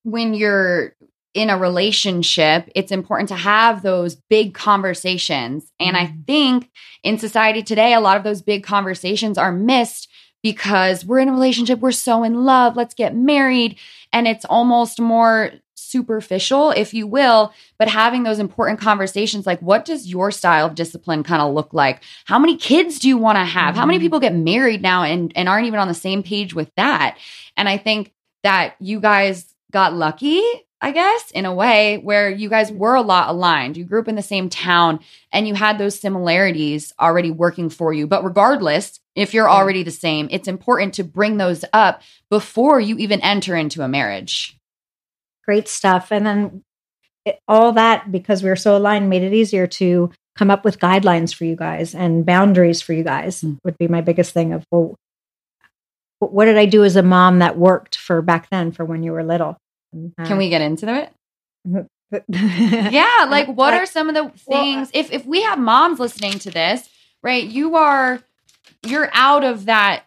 when 0.04 0.34
you're 0.34 0.96
in 1.34 1.50
a 1.50 1.58
relationship, 1.58 2.70
it's 2.74 2.94
important 2.94 3.28
to 3.28 3.36
have 3.36 3.84
those 3.84 4.16
big 4.16 4.54
conversations. 4.54 5.70
And 5.80 5.98
I 5.98 6.06
mm-hmm. 6.06 6.22
think 6.22 6.70
in 7.04 7.18
society 7.18 7.62
today, 7.62 7.94
a 7.94 8.00
lot 8.00 8.16
of 8.16 8.24
those 8.24 8.42
big 8.42 8.64
conversations 8.64 9.38
are 9.38 9.52
missed 9.52 10.10
because 10.42 11.04
we're 11.04 11.20
in 11.20 11.28
a 11.28 11.34
relationship, 11.34 11.80
we're 11.80 11.92
so 11.92 12.24
in 12.24 12.46
love, 12.46 12.78
let's 12.78 12.94
get 12.94 13.16
married. 13.16 13.78
And 14.14 14.28
it's 14.28 14.46
almost 14.46 15.02
more 15.02 15.52
superficial, 15.86 16.72
if 16.72 16.94
you 16.94 17.08
will, 17.08 17.54
but 17.78 17.88
having 17.88 18.24
those 18.24 18.40
important 18.40 18.80
conversations 18.80 19.46
like, 19.46 19.62
what 19.62 19.86
does 19.86 20.08
your 20.08 20.32
style 20.32 20.66
of 20.66 20.76
discipline 20.76 21.24
kind 21.24 21.42
of 21.42 21.54
look 21.54 21.74
like? 21.74 22.02
How 22.26 22.40
many 22.40 22.58
kids 22.58 23.00
do 23.00 23.08
you 23.08 23.18
want 23.18 23.38
to 23.38 23.46
have? 23.46 23.72
Mm-hmm. 23.72 23.80
How 23.80 23.86
many 23.86 24.00
people 24.00 24.20
get 24.20 24.36
married 24.36 24.82
now 24.82 25.04
and, 25.04 25.32
and 25.36 25.48
aren't 25.48 25.68
even 25.68 25.80
on 25.80 25.88
the 25.88 25.94
same 25.94 26.24
page 26.24 26.54
with 26.54 26.72
that? 26.76 27.18
And 27.56 27.70
I 27.70 27.78
think 27.78 28.12
that 28.44 28.76
you 28.80 29.00
guys 29.00 29.54
got 29.72 29.94
lucky 29.94 30.42
I 30.82 30.92
guess, 30.92 31.32
in 31.32 31.46
a 31.46 31.54
way 31.54 31.98
where 31.98 32.30
you 32.30 32.50
guys 32.50 32.72
were 32.72 32.94
a 32.94 33.02
lot 33.02 33.30
aligned. 33.30 33.76
You 33.76 33.86
grew 33.86 34.02
up 34.02 34.08
in 34.08 34.16
the 34.16 34.22
same 34.22 34.50
town 34.50 35.00
and 35.32 35.48
you 35.48 35.56
had 35.56 35.78
those 35.78 36.00
similarities 36.00 36.94
already 37.00 37.32
working 37.32 37.70
for 37.70 37.94
you. 37.94 38.06
But 38.06 38.24
regardless, 38.24 39.00
if 39.16 39.34
you're 39.34 39.50
already 39.50 39.82
the 39.82 39.90
same, 39.90 40.28
it's 40.30 40.48
important 40.48 40.94
to 40.96 41.04
bring 41.04 41.38
those 41.38 41.66
up 41.72 42.02
before 42.30 42.80
you 42.80 42.98
even 42.98 43.22
enter 43.22 43.56
into 43.56 43.82
a 43.82 43.88
marriage. 43.88 44.55
Great 45.46 45.68
stuff. 45.68 46.12
And 46.12 46.26
then 46.26 46.64
it, 47.26 47.40
all 47.48 47.72
that, 47.74 48.12
because 48.12 48.44
we 48.44 48.50
were 48.50 48.56
so 48.56 48.76
aligned, 48.78 49.10
made 49.10 49.24
it 49.24 49.34
easier 49.34 49.68
to 49.68 50.12
come 50.36 50.52
up 50.52 50.66
with 50.66 50.80
guidelines 50.80 51.34
for 51.34 51.46
you 51.46 51.56
guys 51.56 51.96
and 51.96 52.26
boundaries 52.26 52.82
for 52.82 52.94
you 52.94 53.04
guys, 53.04 53.42
mm. 53.42 53.58
would 53.64 53.78
be 53.78 53.88
my 53.88 54.02
biggest 54.02 54.34
thing 54.34 54.54
of, 54.54 54.66
well, 54.72 54.96
what 56.20 56.46
did 56.46 56.58
I 56.58 56.66
do 56.66 56.84
as 56.84 56.96
a 56.96 57.04
mom 57.04 57.40
that 57.40 57.58
worked 57.58 57.98
for 57.98 58.22
back 58.22 58.50
then 58.50 58.72
for 58.72 58.86
when 58.86 59.04
you 59.04 59.12
were 59.12 59.24
little? 59.24 59.58
Can 60.26 60.38
we 60.38 60.50
get 60.50 60.62
into 60.62 60.94
it? 60.94 61.88
yeah, 62.30 63.26
like 63.30 63.48
what 63.48 63.74
like, 63.74 63.82
are 63.82 63.86
some 63.86 64.10
of 64.10 64.16
the 64.16 64.30
things 64.38 64.92
well, 64.94 65.02
if 65.02 65.12
if 65.12 65.26
we 65.26 65.42
have 65.42 65.58
moms 65.58 66.00
listening 66.00 66.38
to 66.40 66.52
this, 66.52 66.88
right? 67.24 67.44
You 67.44 67.76
are 67.76 68.20
you're 68.86 69.10
out 69.14 69.44
of 69.44 69.66
that 69.66 70.04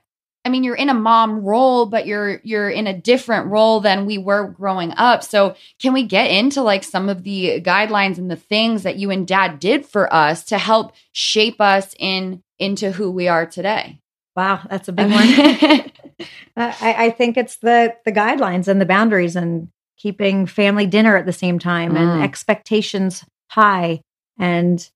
I 0.49 0.50
mean, 0.50 0.64
you're 0.64 0.75
in 0.75 0.88
a 0.88 0.95
mom 0.95 1.45
role, 1.45 1.85
but 1.85 2.07
you're 2.07 2.40
you're 2.43 2.71
in 2.71 2.87
a 2.87 2.99
different 2.99 3.49
role 3.49 3.81
than 3.81 4.07
we 4.07 4.17
were 4.17 4.49
growing 4.49 4.95
up. 4.97 5.23
So, 5.23 5.57
can 5.78 5.93
we 5.93 6.05
get 6.05 6.31
into 6.31 6.62
like 6.62 6.85
some 6.85 7.11
of 7.11 7.23
the 7.23 7.61
guidelines 7.61 8.17
and 8.17 8.31
the 8.31 8.37
things 8.37 8.83
that 8.85 8.97
you 8.97 9.11
and 9.11 9.28
dad 9.28 9.61
did 9.61 9.85
for 9.85 10.11
us 10.11 10.45
to 10.45 10.57
help 10.57 10.93
shape 11.12 11.61
us 11.61 11.95
in 11.99 12.43
into 12.59 12.93
who 12.93 13.11
we 13.11 13.28
are 13.28 13.45
today? 13.45 14.00
Wow, 14.35 14.62
that's 14.71 14.88
a 14.88 14.93
big 14.93 15.11
one. 15.11 15.26
I, 16.57 16.95
I, 17.07 17.11
think 17.11 17.37
it's 17.37 17.57
the 17.57 17.95
the 18.07 18.12
guidelines 18.12 18.69
and 18.69 18.81
the 18.81 18.87
boundaries 18.87 19.37
and 19.37 19.69
keeping 19.99 20.47
family 20.47 20.87
dinner 20.87 21.19
at 21.19 21.26
the 21.26 21.33
same 21.35 21.59
time 21.59 21.93
mm. 21.93 21.99
and 21.99 22.23
expectations 22.23 23.23
high 23.50 24.00
and 24.38 24.88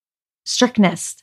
strictness. 0.47 1.17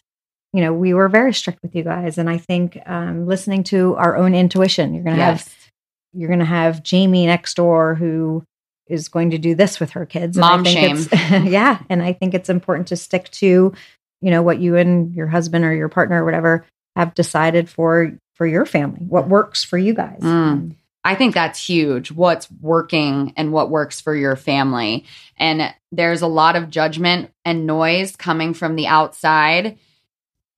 You 0.54 0.62
know, 0.62 0.74
we 0.74 0.94
were 0.94 1.10
very 1.10 1.34
strict 1.34 1.60
with 1.62 1.76
you 1.76 1.84
guys. 1.84 2.18
And 2.18 2.30
I 2.30 2.38
think 2.38 2.80
um, 2.86 3.28
listening 3.28 3.64
to 3.66 3.96
our 3.96 4.18
own 4.18 4.34
intuition, 4.34 4.94
you're 4.94 5.04
going 5.04 5.16
to 5.16 5.22
yes. 5.22 5.48
have, 5.48 5.72
you're 6.14 6.28
going 6.28 6.40
to 6.40 6.46
have 6.46 6.82
Jamie 6.82 7.28
next 7.28 7.56
door 7.56 7.96
who 7.96 8.44
is 8.88 9.08
going 9.08 9.32
to 9.32 9.38
do 9.38 9.54
this 9.54 9.80
with 9.80 9.92
her 9.92 10.06
kids. 10.06 10.38
Mom 10.38 10.66
shame. 10.66 10.98
yeah. 11.12 11.80
And 11.90 12.02
I 12.02 12.14
think 12.14 12.34
it's 12.34 12.50
important 12.50 12.88
to 12.88 12.96
stick 12.96 13.30
to, 13.32 13.74
you 14.22 14.32
know, 14.32 14.42
what 14.42 14.60
you 14.60 14.76
and 14.76 15.14
your 15.14 15.28
husband 15.28 15.64
or 15.64 15.74
your 15.74 15.90
partner 15.90 16.24
or 16.24 16.26
whatever 16.26 16.66
have 16.96 17.14
decided 17.14 17.70
for 17.70 18.14
for 18.36 18.48
your 18.48 18.66
family, 18.66 19.02
what 19.02 19.28
works 19.28 19.64
for 19.64 19.78
you 19.78 19.94
guys. 19.94 20.22
Mm. 20.22 20.76
I 21.04 21.16
think 21.16 21.34
that's 21.34 21.64
huge. 21.64 22.12
What's 22.12 22.50
working 22.62 23.34
and 23.36 23.52
what 23.52 23.70
works 23.70 24.00
for 24.02 24.16
your 24.16 24.36
family. 24.36 25.06
And 25.38 25.74
there's 25.92 26.22
a 26.22 26.28
lot 26.28 26.56
of 26.56 26.70
judgment 26.70 27.32
and 27.46 27.66
noise 27.66 28.16
coming 28.16 28.54
from 28.54 28.76
the 28.76 28.88
outside 28.88 29.78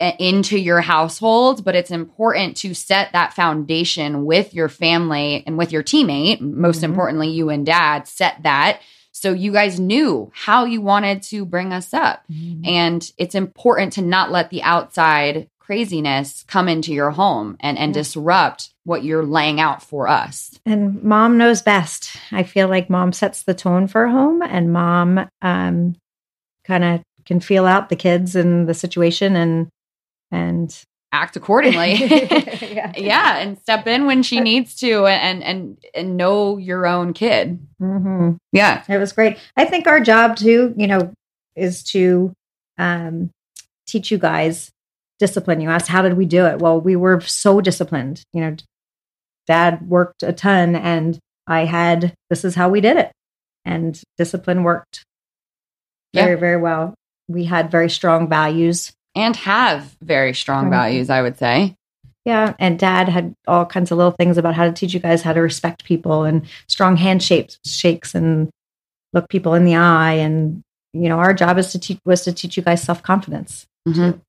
into 0.01 0.57
your 0.57 0.81
household, 0.81 1.63
but 1.63 1.75
it's 1.75 1.91
important 1.91 2.57
to 2.57 2.73
set 2.73 3.11
that 3.13 3.33
foundation 3.33 4.25
with 4.25 4.53
your 4.53 4.69
family 4.69 5.43
and 5.45 5.57
with 5.57 5.71
your 5.71 5.83
teammate. 5.83 6.41
Most 6.41 6.77
mm-hmm. 6.77 6.85
importantly, 6.85 7.29
you 7.29 7.49
and 7.49 7.65
dad 7.65 8.07
set 8.07 8.41
that. 8.43 8.81
So 9.11 9.33
you 9.33 9.51
guys 9.51 9.79
knew 9.79 10.31
how 10.33 10.65
you 10.65 10.81
wanted 10.81 11.21
to 11.23 11.45
bring 11.45 11.73
us 11.73 11.93
up. 11.93 12.23
Mm-hmm. 12.31 12.65
And 12.65 13.11
it's 13.17 13.35
important 13.35 13.93
to 13.93 14.01
not 14.01 14.31
let 14.31 14.49
the 14.49 14.63
outside 14.63 15.49
craziness 15.59 16.43
come 16.47 16.67
into 16.67 16.93
your 16.93 17.11
home 17.11 17.55
and, 17.59 17.77
and 17.77 17.95
yeah. 17.95 18.01
disrupt 18.01 18.71
what 18.83 19.03
you're 19.03 19.25
laying 19.25 19.59
out 19.59 19.83
for 19.83 20.07
us. 20.07 20.57
And 20.65 21.03
mom 21.03 21.37
knows 21.37 21.61
best. 21.61 22.17
I 22.31 22.43
feel 22.43 22.67
like 22.67 22.89
mom 22.89 23.13
sets 23.13 23.43
the 23.43 23.53
tone 23.53 23.87
for 23.87 24.07
home 24.07 24.41
and 24.41 24.73
mom 24.73 25.29
um, 25.41 25.95
kind 26.65 26.83
of 26.83 27.03
can 27.25 27.39
feel 27.39 27.65
out 27.65 27.89
the 27.89 27.95
kids 27.95 28.35
and 28.35 28.67
the 28.67 28.73
situation 28.73 29.35
and 29.35 29.69
and 30.31 30.85
act 31.11 31.35
accordingly. 31.35 31.93
yeah. 32.05 32.93
yeah. 32.97 33.37
and 33.37 33.57
step 33.59 33.87
in 33.87 34.05
when 34.05 34.23
she 34.23 34.39
needs 34.39 34.75
to 34.77 35.05
and 35.05 35.43
and 35.43 35.77
and 35.93 36.17
know 36.17 36.57
your 36.57 36.87
own 36.87 37.13
kid. 37.13 37.59
Mm-hmm. 37.81 38.33
Yeah. 38.51 38.83
It 38.87 38.97
was 38.97 39.13
great. 39.13 39.37
I 39.57 39.65
think 39.65 39.87
our 39.87 39.99
job 39.99 40.37
too, 40.37 40.73
you 40.77 40.87
know, 40.87 41.11
is 41.55 41.83
to 41.83 42.33
um, 42.77 43.29
teach 43.87 44.11
you 44.11 44.17
guys 44.17 44.71
discipline. 45.19 45.61
You 45.61 45.69
asked, 45.69 45.87
how 45.87 46.01
did 46.01 46.15
we 46.15 46.25
do 46.25 46.45
it? 46.45 46.59
Well, 46.59 46.79
we 46.79 46.95
were 46.95 47.21
so 47.21 47.61
disciplined. 47.61 48.23
You 48.33 48.41
know, 48.41 48.55
dad 49.47 49.87
worked 49.87 50.23
a 50.23 50.33
ton 50.33 50.75
and 50.75 51.19
I 51.47 51.65
had, 51.65 52.13
this 52.29 52.45
is 52.45 52.55
how 52.55 52.69
we 52.69 52.81
did 52.81 52.97
it. 52.97 53.11
And 53.65 54.01
discipline 54.17 54.63
worked 54.63 55.03
very, 56.13 56.33
yeah. 56.33 56.39
very 56.39 56.57
well. 56.57 56.95
We 57.27 57.45
had 57.45 57.69
very 57.69 57.89
strong 57.89 58.27
values. 58.29 58.91
And 59.13 59.35
have 59.35 59.95
very 60.01 60.33
strong 60.33 60.65
mm-hmm. 60.65 60.73
values, 60.73 61.09
I 61.09 61.21
would 61.21 61.37
say. 61.37 61.75
Yeah. 62.23 62.53
And 62.59 62.79
dad 62.79 63.09
had 63.09 63.33
all 63.47 63.65
kinds 63.65 63.91
of 63.91 63.97
little 63.97 64.11
things 64.13 64.37
about 64.37 64.53
how 64.53 64.65
to 64.65 64.71
teach 64.71 64.93
you 64.93 64.99
guys 64.99 65.21
how 65.21 65.33
to 65.33 65.41
respect 65.41 65.83
people 65.83 66.23
and 66.23 66.45
strong 66.67 66.95
handshakes 66.95 67.57
shakes 67.65 68.15
and 68.15 68.49
look 69.11 69.27
people 69.27 69.53
in 69.55 69.65
the 69.65 69.75
eye. 69.75 70.13
And, 70.13 70.61
you 70.93 71.09
know, 71.09 71.17
our 71.17 71.33
job 71.33 71.57
is 71.57 71.71
to 71.71 71.79
teach 71.79 71.99
was 72.05 72.23
to 72.23 72.31
teach 72.31 72.55
you 72.55 72.63
guys 72.63 72.83
self-confidence. 72.83 73.65
Mm-hmm. 73.87 74.19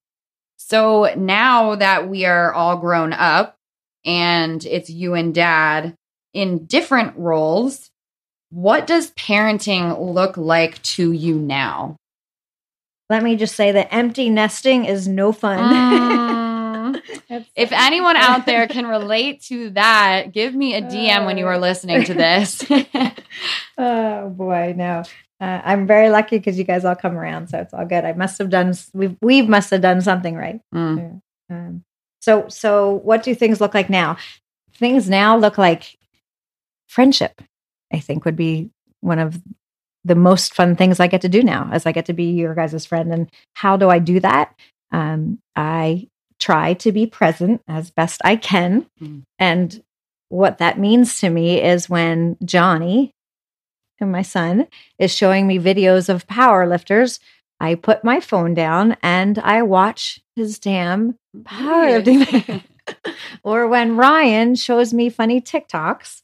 So 0.56 1.12
now 1.16 1.74
that 1.74 2.08
we 2.08 2.24
are 2.24 2.52
all 2.52 2.78
grown 2.78 3.12
up 3.12 3.56
and 4.04 4.64
it's 4.64 4.88
you 4.90 5.14
and 5.14 5.34
dad 5.34 5.94
in 6.32 6.64
different 6.64 7.16
roles, 7.16 7.90
what 8.50 8.86
does 8.86 9.10
parenting 9.12 10.14
look 10.14 10.36
like 10.36 10.80
to 10.82 11.12
you 11.12 11.34
now? 11.38 11.96
Let 13.12 13.22
me 13.22 13.36
just 13.36 13.54
say 13.56 13.72
that 13.72 13.92
empty 13.92 14.30
nesting 14.30 14.86
is 14.86 15.06
no 15.06 15.32
fun. 15.32 16.94
Mm. 16.94 17.02
if 17.54 17.70
anyone 17.70 18.16
out 18.16 18.46
there 18.46 18.66
can 18.66 18.86
relate 18.86 19.42
to 19.42 19.68
that, 19.70 20.32
give 20.32 20.54
me 20.54 20.74
a 20.74 20.80
DM 20.80 21.20
uh, 21.20 21.24
when 21.26 21.36
you 21.36 21.46
are 21.46 21.58
listening 21.58 22.04
to 22.04 22.14
this. 22.24 22.64
oh 23.78 24.30
boy, 24.30 24.72
no 24.74 25.02
uh, 25.42 25.60
I'm 25.62 25.86
very 25.86 26.08
lucky 26.08 26.38
because 26.38 26.56
you 26.56 26.64
guys 26.64 26.86
all 26.86 26.94
come 26.94 27.18
around, 27.18 27.48
so 27.48 27.58
it's 27.58 27.74
all 27.74 27.84
good. 27.84 28.06
I 28.06 28.14
must 28.14 28.38
have 28.38 28.48
done 28.48 28.72
we 28.94 29.14
we 29.20 29.42
must 29.42 29.68
have 29.72 29.82
done 29.82 30.00
something 30.00 30.34
right. 30.34 30.60
Mm. 30.74 31.20
Um, 31.50 31.84
so 32.20 32.46
so 32.48 32.92
what 33.04 33.24
do 33.24 33.34
things 33.34 33.60
look 33.60 33.74
like 33.74 33.90
now? 33.90 34.16
Things 34.72 35.10
now 35.10 35.36
look 35.36 35.58
like 35.58 35.98
friendship. 36.86 37.42
I 37.92 37.98
think 37.98 38.24
would 38.24 38.36
be 38.36 38.70
one 39.00 39.18
of 39.18 39.42
the 40.04 40.14
most 40.14 40.54
fun 40.54 40.76
things 40.76 41.00
I 41.00 41.06
get 41.06 41.20
to 41.22 41.28
do 41.28 41.42
now, 41.42 41.68
as 41.72 41.86
I 41.86 41.92
get 41.92 42.06
to 42.06 42.12
be 42.12 42.30
your 42.32 42.54
guys' 42.54 42.86
friend. 42.86 43.12
And 43.12 43.30
how 43.54 43.76
do 43.76 43.88
I 43.88 43.98
do 43.98 44.20
that? 44.20 44.54
Um, 44.90 45.38
I 45.56 46.08
try 46.38 46.74
to 46.74 46.92
be 46.92 47.06
present 47.06 47.62
as 47.68 47.90
best 47.90 48.20
I 48.24 48.36
can, 48.36 48.86
mm. 49.00 49.22
and 49.38 49.82
what 50.32 50.58
that 50.58 50.78
means 50.78 51.20
to 51.20 51.28
me 51.28 51.60
is 51.60 51.90
when 51.90 52.38
Johnny, 52.42 53.12
and 54.00 54.10
my 54.10 54.22
son 54.22 54.66
is 54.98 55.14
showing 55.14 55.46
me 55.46 55.58
videos 55.58 56.08
of 56.08 56.26
power 56.26 56.66
lifters, 56.66 57.20
I 57.60 57.74
put 57.74 58.02
my 58.02 58.18
phone 58.18 58.54
down 58.54 58.96
and 59.02 59.38
I 59.38 59.62
watch 59.62 60.20
his 60.34 60.58
damn 60.58 61.16
powerlifting. 61.42 62.64
or 63.44 63.68
when 63.68 63.96
Ryan 63.96 64.54
shows 64.54 64.94
me 64.94 65.10
funny 65.10 65.40
TikToks 65.40 66.22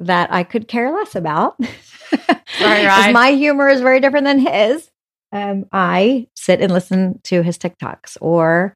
that 0.00 0.32
I 0.32 0.42
could 0.42 0.68
care 0.68 0.90
less 0.92 1.14
about. 1.14 1.56
right, 2.28 2.86
right. 2.86 3.12
my 3.12 3.32
humor 3.32 3.68
is 3.68 3.80
very 3.80 4.00
different 4.00 4.26
than 4.26 4.38
his. 4.38 4.90
Um, 5.32 5.66
I 5.70 6.26
sit 6.34 6.60
and 6.60 6.72
listen 6.72 7.20
to 7.24 7.42
his 7.42 7.56
TikToks, 7.56 8.16
or 8.20 8.74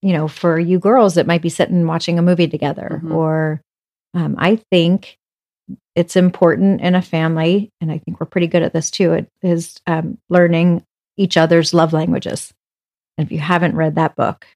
you 0.00 0.12
know, 0.12 0.28
for 0.28 0.58
you 0.58 0.78
girls, 0.78 1.16
it 1.16 1.26
might 1.26 1.42
be 1.42 1.48
sitting 1.48 1.86
watching 1.86 2.18
a 2.18 2.22
movie 2.22 2.48
together. 2.48 3.00
Mm-hmm. 3.02 3.12
Or 3.12 3.60
um, 4.14 4.36
I 4.38 4.56
think 4.70 5.18
it's 5.94 6.16
important 6.16 6.80
in 6.80 6.94
a 6.94 7.02
family, 7.02 7.70
and 7.80 7.90
I 7.90 7.98
think 7.98 8.20
we're 8.20 8.26
pretty 8.26 8.46
good 8.46 8.62
at 8.62 8.72
this 8.72 8.90
too. 8.90 9.12
It 9.12 9.28
is 9.42 9.76
um, 9.86 10.18
learning 10.30 10.84
each 11.16 11.36
other's 11.36 11.74
love 11.74 11.92
languages. 11.92 12.52
And 13.18 13.26
if 13.26 13.32
you 13.32 13.38
haven't 13.38 13.76
read 13.76 13.94
that 13.96 14.16
book, 14.16 14.46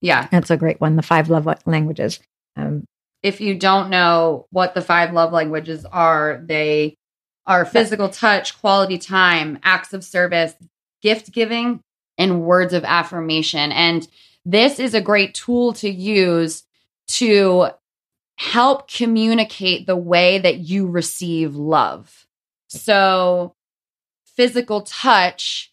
yeah, 0.00 0.28
that's 0.30 0.50
a 0.50 0.56
great 0.56 0.80
one. 0.80 0.96
The 0.96 1.02
Five 1.02 1.28
Love 1.28 1.48
Languages. 1.66 2.20
Um, 2.56 2.84
if 3.28 3.40
you 3.40 3.54
don't 3.54 3.90
know 3.90 4.46
what 4.50 4.74
the 4.74 4.80
five 4.80 5.12
love 5.12 5.32
languages 5.32 5.84
are, 5.84 6.42
they 6.44 6.96
are 7.46 7.64
physical 7.64 8.08
touch, 8.08 8.58
quality 8.60 8.98
time, 8.98 9.58
acts 9.62 9.92
of 9.92 10.02
service, 10.02 10.54
gift 11.02 11.32
giving, 11.32 11.80
and 12.16 12.42
words 12.42 12.72
of 12.72 12.84
affirmation. 12.84 13.70
And 13.70 14.08
this 14.44 14.80
is 14.80 14.94
a 14.94 15.00
great 15.00 15.34
tool 15.34 15.74
to 15.74 15.88
use 15.88 16.64
to 17.08 17.68
help 18.36 18.90
communicate 18.90 19.86
the 19.86 19.96
way 19.96 20.38
that 20.38 20.58
you 20.58 20.86
receive 20.86 21.54
love. 21.54 22.26
So, 22.68 23.54
physical 24.24 24.82
touch, 24.82 25.67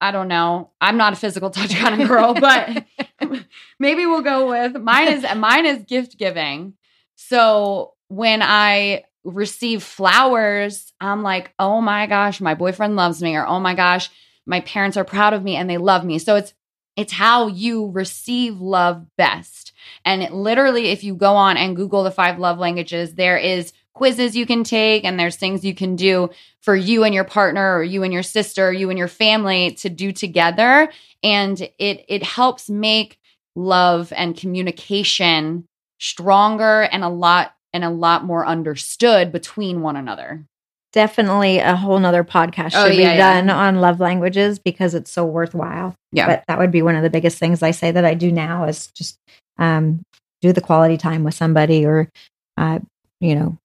I 0.00 0.10
don't 0.10 0.28
know. 0.28 0.70
I'm 0.80 0.96
not 0.96 1.12
a 1.12 1.16
physical 1.16 1.50
touch 1.50 1.74
kind 1.74 2.00
of 2.00 2.08
girl, 2.08 2.34
but 2.34 2.84
maybe 3.78 4.06
we'll 4.06 4.22
go 4.22 4.48
with 4.48 4.76
mine 4.76 5.08
is 5.08 5.26
mine 5.36 5.66
is 5.66 5.82
gift 5.84 6.18
giving. 6.18 6.74
So, 7.16 7.94
when 8.08 8.42
I 8.42 9.04
receive 9.24 9.82
flowers, 9.82 10.92
I'm 11.00 11.22
like, 11.22 11.52
"Oh 11.58 11.80
my 11.80 12.06
gosh, 12.06 12.40
my 12.40 12.54
boyfriend 12.54 12.96
loves 12.96 13.22
me," 13.22 13.36
or 13.36 13.46
"Oh 13.46 13.60
my 13.60 13.74
gosh, 13.74 14.10
my 14.46 14.60
parents 14.60 14.96
are 14.96 15.04
proud 15.04 15.34
of 15.34 15.42
me 15.42 15.56
and 15.56 15.68
they 15.68 15.78
love 15.78 16.04
me." 16.04 16.18
So 16.18 16.36
it's 16.36 16.54
it's 16.96 17.12
how 17.12 17.46
you 17.46 17.90
receive 17.90 18.60
love 18.60 19.06
best. 19.16 19.72
And 20.04 20.22
it, 20.22 20.32
literally, 20.32 20.88
if 20.88 21.04
you 21.04 21.14
go 21.14 21.36
on 21.36 21.56
and 21.56 21.76
Google 21.76 22.02
the 22.02 22.10
five 22.10 22.38
love 22.40 22.58
languages, 22.58 23.14
there 23.14 23.36
is 23.38 23.72
quizzes 23.98 24.36
you 24.36 24.46
can 24.46 24.64
take 24.64 25.04
and 25.04 25.18
there's 25.18 25.36
things 25.36 25.64
you 25.64 25.74
can 25.74 25.96
do 25.96 26.30
for 26.62 26.74
you 26.74 27.04
and 27.04 27.14
your 27.14 27.24
partner 27.24 27.76
or 27.76 27.82
you 27.82 28.02
and 28.02 28.12
your 28.12 28.22
sister, 28.22 28.68
or 28.68 28.72
you 28.72 28.88
and 28.90 28.98
your 28.98 29.08
family 29.08 29.72
to 29.72 29.88
do 29.88 30.12
together. 30.12 30.90
And 31.22 31.60
it 31.78 32.04
it 32.08 32.22
helps 32.22 32.70
make 32.70 33.18
love 33.54 34.12
and 34.16 34.36
communication 34.36 35.66
stronger 35.98 36.82
and 36.82 37.02
a 37.04 37.08
lot 37.08 37.54
and 37.72 37.84
a 37.84 37.90
lot 37.90 38.24
more 38.24 38.46
understood 38.46 39.32
between 39.32 39.82
one 39.82 39.96
another 39.96 40.46
definitely 40.92 41.58
a 41.58 41.76
whole 41.76 41.98
nother 41.98 42.24
podcast 42.24 42.72
oh, 42.74 42.88
should 42.88 42.96
oh, 42.96 43.00
yeah, 43.00 43.12
be 43.12 43.18
done 43.18 43.48
yeah. 43.48 43.56
on 43.56 43.80
love 43.80 44.00
languages 44.00 44.58
because 44.58 44.94
it's 44.94 45.10
so 45.10 45.24
worthwhile. 45.24 45.94
Yeah. 46.12 46.26
But 46.26 46.44
that 46.48 46.58
would 46.58 46.70
be 46.70 46.82
one 46.82 46.96
of 46.96 47.02
the 47.02 47.10
biggest 47.10 47.38
things 47.38 47.62
I 47.62 47.72
say 47.72 47.90
that 47.90 48.04
I 48.04 48.14
do 48.14 48.32
now 48.32 48.64
is 48.64 48.88
just 48.88 49.18
um, 49.58 50.02
do 50.40 50.52
the 50.52 50.60
quality 50.60 50.96
time 50.96 51.24
with 51.24 51.34
somebody 51.34 51.84
or, 51.84 52.10
uh, 52.56 52.78
you 53.20 53.34
know, 53.34 53.58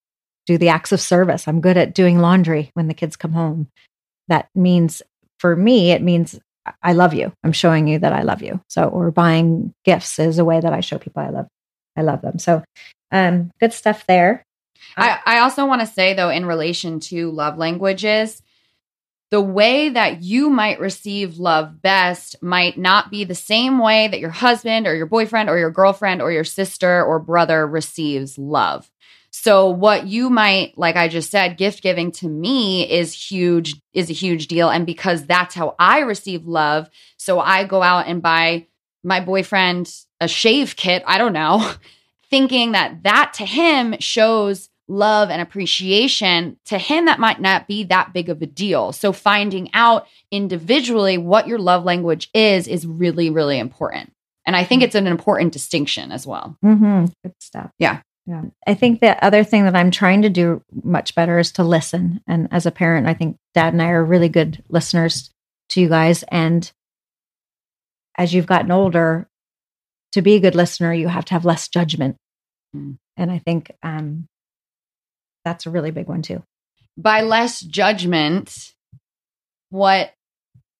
do 0.45 0.57
the 0.57 0.69
acts 0.69 0.91
of 0.91 1.01
service. 1.01 1.47
I'm 1.47 1.61
good 1.61 1.77
at 1.77 1.93
doing 1.93 2.19
laundry 2.19 2.71
when 2.73 2.87
the 2.87 2.93
kids 2.93 3.15
come 3.15 3.33
home. 3.33 3.67
That 4.27 4.49
means 4.55 5.01
for 5.39 5.55
me, 5.55 5.91
it 5.91 6.01
means 6.01 6.39
I 6.81 6.93
love 6.93 7.13
you. 7.13 7.33
I'm 7.43 7.51
showing 7.51 7.87
you 7.87 7.99
that 7.99 8.13
I 8.13 8.21
love 8.21 8.41
you. 8.41 8.61
So, 8.69 8.87
or 8.87 9.11
buying 9.11 9.73
gifts 9.83 10.19
is 10.19 10.39
a 10.39 10.45
way 10.45 10.59
that 10.59 10.73
I 10.73 10.79
show 10.79 10.97
people 10.97 11.21
I 11.21 11.29
love, 11.29 11.47
I 11.97 12.01
love 12.01 12.21
them. 12.21 12.39
So, 12.39 12.63
um, 13.11 13.51
good 13.59 13.73
stuff 13.73 14.05
there. 14.07 14.43
I, 14.97 15.19
I 15.25 15.39
also 15.39 15.65
want 15.65 15.81
to 15.81 15.87
say, 15.87 16.13
though, 16.13 16.29
in 16.29 16.45
relation 16.45 16.99
to 17.01 17.31
love 17.31 17.57
languages, 17.57 18.41
the 19.31 19.41
way 19.41 19.89
that 19.89 20.21
you 20.21 20.49
might 20.49 20.79
receive 20.79 21.37
love 21.37 21.81
best 21.81 22.35
might 22.43 22.77
not 22.77 23.09
be 23.09 23.23
the 23.23 23.33
same 23.35 23.79
way 23.79 24.07
that 24.07 24.19
your 24.19 24.29
husband 24.29 24.85
or 24.85 24.95
your 24.95 25.07
boyfriend 25.07 25.49
or 25.49 25.57
your 25.57 25.71
girlfriend 25.71 26.21
or 26.21 26.31
your 26.31 26.43
sister 26.43 27.03
or 27.03 27.19
brother 27.19 27.65
receives 27.65 28.37
love. 28.37 28.89
So 29.35 29.69
what 29.69 30.05
you 30.05 30.29
might 30.29 30.77
like 30.77 30.95
I 30.95 31.07
just 31.07 31.31
said 31.31 31.57
gift 31.57 31.81
giving 31.81 32.11
to 32.13 32.27
me 32.27 32.89
is 32.89 33.13
huge 33.13 33.81
is 33.93 34.09
a 34.09 34.13
huge 34.13 34.47
deal 34.47 34.69
and 34.69 34.85
because 34.85 35.25
that's 35.25 35.55
how 35.55 35.75
I 35.79 35.99
receive 35.99 36.45
love 36.45 36.89
so 37.17 37.39
I 37.39 37.63
go 37.63 37.81
out 37.81 38.07
and 38.07 38.21
buy 38.21 38.67
my 39.03 39.19
boyfriend 39.19 39.91
a 40.21 40.27
shave 40.27 40.75
kit 40.75 41.03
I 41.07 41.17
don't 41.17 41.33
know 41.33 41.73
thinking 42.29 42.73
that 42.73 43.03
that 43.03 43.33
to 43.35 43.45
him 43.45 43.95
shows 43.99 44.69
love 44.87 45.29
and 45.29 45.41
appreciation, 45.41 46.57
to 46.65 46.77
him, 46.77 47.05
that 47.05 47.19
might 47.19 47.39
not 47.39 47.67
be 47.67 47.85
that 47.85 48.13
big 48.13 48.29
of 48.29 48.41
a 48.41 48.45
deal. 48.45 48.91
So, 48.91 49.11
finding 49.11 49.69
out 49.73 50.07
individually 50.31 51.17
what 51.17 51.47
your 51.47 51.59
love 51.59 51.83
language 51.83 52.29
is, 52.33 52.67
is 52.67 52.85
really, 52.85 53.29
really 53.29 53.59
important. 53.59 54.11
And 54.45 54.55
I 54.55 54.63
think 54.63 54.81
mm-hmm. 54.81 54.87
it's 54.87 54.95
an 54.95 55.07
important 55.07 55.53
distinction 55.53 56.11
as 56.11 56.27
well. 56.27 56.57
Mm-hmm. 56.63 57.05
Good 57.23 57.33
stuff. 57.39 57.71
Yeah. 57.79 58.01
Yeah. 58.25 58.43
I 58.65 58.73
think 58.73 59.01
the 59.01 59.21
other 59.23 59.43
thing 59.43 59.65
that 59.65 59.75
I'm 59.75 59.91
trying 59.91 60.21
to 60.21 60.29
do 60.29 60.63
much 60.71 61.13
better 61.13 61.39
is 61.39 61.51
to 61.53 61.63
listen. 61.63 62.21
And 62.27 62.47
as 62.51 62.65
a 62.65 62.71
parent, 62.71 63.07
I 63.07 63.13
think 63.13 63.37
dad 63.53 63.73
and 63.73 63.81
I 63.81 63.89
are 63.89 64.03
really 64.03 64.29
good 64.29 64.63
listeners 64.69 65.29
to 65.69 65.81
you 65.81 65.89
guys. 65.89 66.23
And 66.29 66.71
as 68.17 68.33
you've 68.33 68.45
gotten 68.45 68.71
older, 68.71 69.27
to 70.13 70.21
be 70.21 70.35
a 70.35 70.39
good 70.39 70.55
listener, 70.55 70.93
you 70.93 71.07
have 71.07 71.25
to 71.25 71.33
have 71.33 71.43
less 71.43 71.67
judgment. 71.67 72.15
Mm. 72.75 72.97
And 73.17 73.31
I 73.31 73.39
think 73.39 73.71
um, 73.81 74.27
that's 75.43 75.65
a 75.65 75.71
really 75.71 75.91
big 75.91 76.07
one 76.07 76.21
too. 76.21 76.43
By 76.95 77.21
less 77.21 77.59
judgment, 77.59 78.73
what 79.69 80.13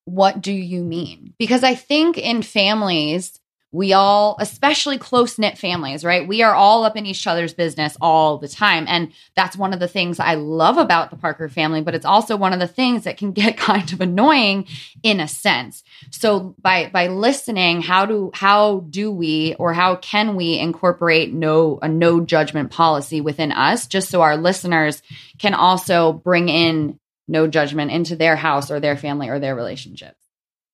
what 0.06 0.42
do 0.42 0.52
you 0.52 0.84
mean? 0.84 1.34
Because 1.40 1.64
I 1.64 1.76
think 1.76 2.18
in 2.18 2.42
families, 2.42 3.40
we 3.74 3.92
all, 3.92 4.38
especially 4.40 5.00
close 5.00 5.40
knit 5.40 5.58
families, 5.58 6.06
right? 6.06 6.28
We 6.28 6.44
are 6.44 6.54
all 6.54 6.84
up 6.86 6.96
in 6.96 7.08
each 7.08 7.26
other's 7.26 7.56
business 7.56 7.98
all 8.00 8.38
the 8.38 8.48
time. 8.48 8.86
And 8.88 9.12
that's 9.36 9.58
one 9.58 9.74
of 9.74 9.80
the 9.80 9.88
things 9.88 10.20
I 10.20 10.36
love 10.36 10.78
about 10.78 11.10
the 11.10 11.16
Parker 11.18 11.50
family, 11.50 11.82
but 11.82 11.96
it's 11.96 12.06
also 12.06 12.38
one 12.38 12.54
of 12.54 12.60
the 12.60 12.68
things 12.68 13.06
that 13.06 13.18
can 13.18 13.32
get 13.34 13.58
kind 13.58 13.92
of 13.92 14.00
annoying 14.00 14.68
in 15.02 15.20
a 15.20 15.28
sense. 15.28 15.84
So 16.12 16.56
by, 16.62 16.92
by 16.94 17.08
listening, 17.08 17.82
how 17.82 18.06
do, 18.06 18.30
how 18.36 18.82
do 18.82 19.12
we, 19.12 19.56
or 19.56 19.74
how 19.74 19.96
can 19.96 20.36
we 20.36 20.60
incorporate 20.60 21.34
no, 21.34 21.80
a 21.82 21.90
no 21.90 22.22
judgment 22.22 22.70
policy 22.70 23.22
within 23.22 23.52
us, 23.52 23.88
just 23.88 24.10
so 24.10 24.22
our 24.22 24.38
listeners 24.38 25.02
can 25.40 25.56
also 25.56 26.14
bring 26.14 26.48
in 26.48 27.00
no 27.28 27.48
judgment 27.48 27.90
into 27.90 28.16
their 28.16 28.36
house 28.36 28.70
or 28.70 28.80
their 28.80 28.98
family 28.98 29.30
or 29.30 29.40
their 29.40 29.56
relationships? 29.56 30.23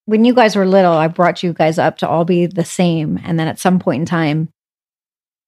When 0.10 0.26
you 0.26 0.34
guys 0.34 0.56
were 0.56 0.65
little, 0.65 0.93
I 0.93 1.08
brought 1.08 1.43
you 1.43 1.54
guys 1.54 1.78
up 1.78 2.00
to 2.00 2.10
all 2.10 2.26
be 2.26 2.48
the 2.48 2.65
same. 2.65 3.19
And 3.24 3.39
then 3.39 3.48
at 3.48 3.60
some 3.60 3.78
point 3.78 4.00
in 4.00 4.06
time, 4.08 4.50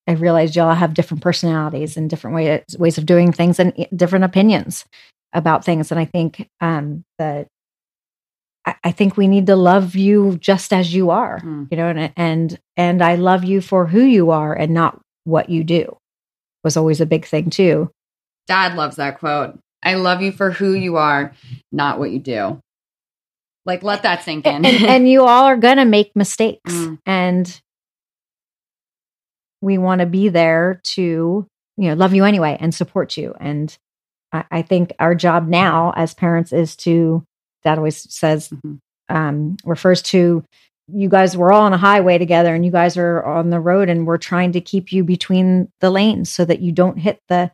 I 0.07 0.11
realized 0.11 0.55
y'all 0.55 0.75
have 0.75 0.93
different 0.93 1.23
personalities 1.23 1.97
and 1.97 2.07
different 2.07 2.35
ways 2.35 2.61
ways 2.77 2.99
of 2.99 3.07
doing 3.07 3.31
things 3.31 3.59
and 3.59 3.87
different 3.95 4.25
opinions 4.25 4.85
about 5.33 5.65
things. 5.65 5.89
And 5.89 5.99
I 5.99 6.05
think 6.05 6.47
um, 6.59 7.03
that 7.17 7.47
I, 8.63 8.75
I, 8.83 8.91
think 8.91 9.17
we 9.17 9.27
need 9.27 9.47
to 9.47 9.55
love 9.55 9.95
you 9.95 10.37
just 10.37 10.73
as 10.73 10.93
you 10.93 11.09
are, 11.09 11.39
mm. 11.39 11.67
you 11.71 11.77
know, 11.77 11.87
and 11.87 12.13
and 12.15 12.59
and 12.77 13.03
I 13.03 13.15
love 13.15 13.43
you 13.43 13.61
for 13.61 13.87
who 13.87 14.01
you 14.01 14.29
are 14.29 14.53
and 14.53 14.75
not 14.75 15.01
what 15.23 15.49
you 15.49 15.63
do 15.63 15.97
was 16.63 16.77
always 16.77 17.01
a 17.01 17.07
big 17.07 17.25
thing 17.25 17.49
too. 17.49 17.89
Dad 18.47 18.75
loves 18.75 18.97
that 18.97 19.17
quote. 19.17 19.57
I 19.81 19.95
love 19.95 20.21
you 20.21 20.31
for 20.31 20.51
who 20.51 20.73
you 20.73 20.97
are, 20.97 21.33
not 21.71 21.97
what 21.97 22.11
you 22.11 22.19
do. 22.19 22.59
Like, 23.65 23.83
let 23.83 24.03
that 24.03 24.23
sink 24.23 24.45
in. 24.45 24.65
and, 24.65 24.83
and 24.83 25.09
you 25.09 25.23
all 25.23 25.45
are 25.45 25.57
going 25.57 25.77
to 25.77 25.85
make 25.85 26.15
mistakes. 26.15 26.73
Mm. 26.73 26.99
And 27.05 27.61
we 29.61 29.77
want 29.77 29.99
to 30.01 30.07
be 30.07 30.29
there 30.29 30.81
to, 30.95 31.47
you 31.77 31.89
know, 31.89 31.93
love 31.93 32.13
you 32.13 32.25
anyway 32.25 32.57
and 32.59 32.73
support 32.73 33.17
you. 33.17 33.35
And 33.39 33.75
I, 34.31 34.45
I 34.49 34.61
think 34.63 34.93
our 34.99 35.13
job 35.13 35.47
now 35.47 35.93
as 35.95 36.13
parents 36.13 36.51
is 36.51 36.75
to, 36.77 37.23
that 37.63 37.77
always 37.77 38.11
says, 38.13 38.49
mm-hmm. 38.49 39.15
um, 39.15 39.57
refers 39.63 40.01
to, 40.03 40.43
you 40.93 41.09
guys 41.09 41.37
we're 41.37 41.51
all 41.51 41.63
on 41.63 41.73
a 41.73 41.77
highway 41.77 42.17
together 42.17 42.53
and 42.53 42.65
you 42.65 42.71
guys 42.71 42.97
are 42.97 43.23
on 43.23 43.49
the 43.49 43.59
road 43.59 43.89
and 43.89 44.05
we're 44.05 44.17
trying 44.17 44.51
to 44.51 44.61
keep 44.61 44.91
you 44.91 45.03
between 45.03 45.71
the 45.79 45.89
lanes 45.89 46.29
so 46.29 46.45
that 46.45 46.59
you 46.61 46.71
don't 46.71 46.97
hit 46.97 47.19
the 47.29 47.51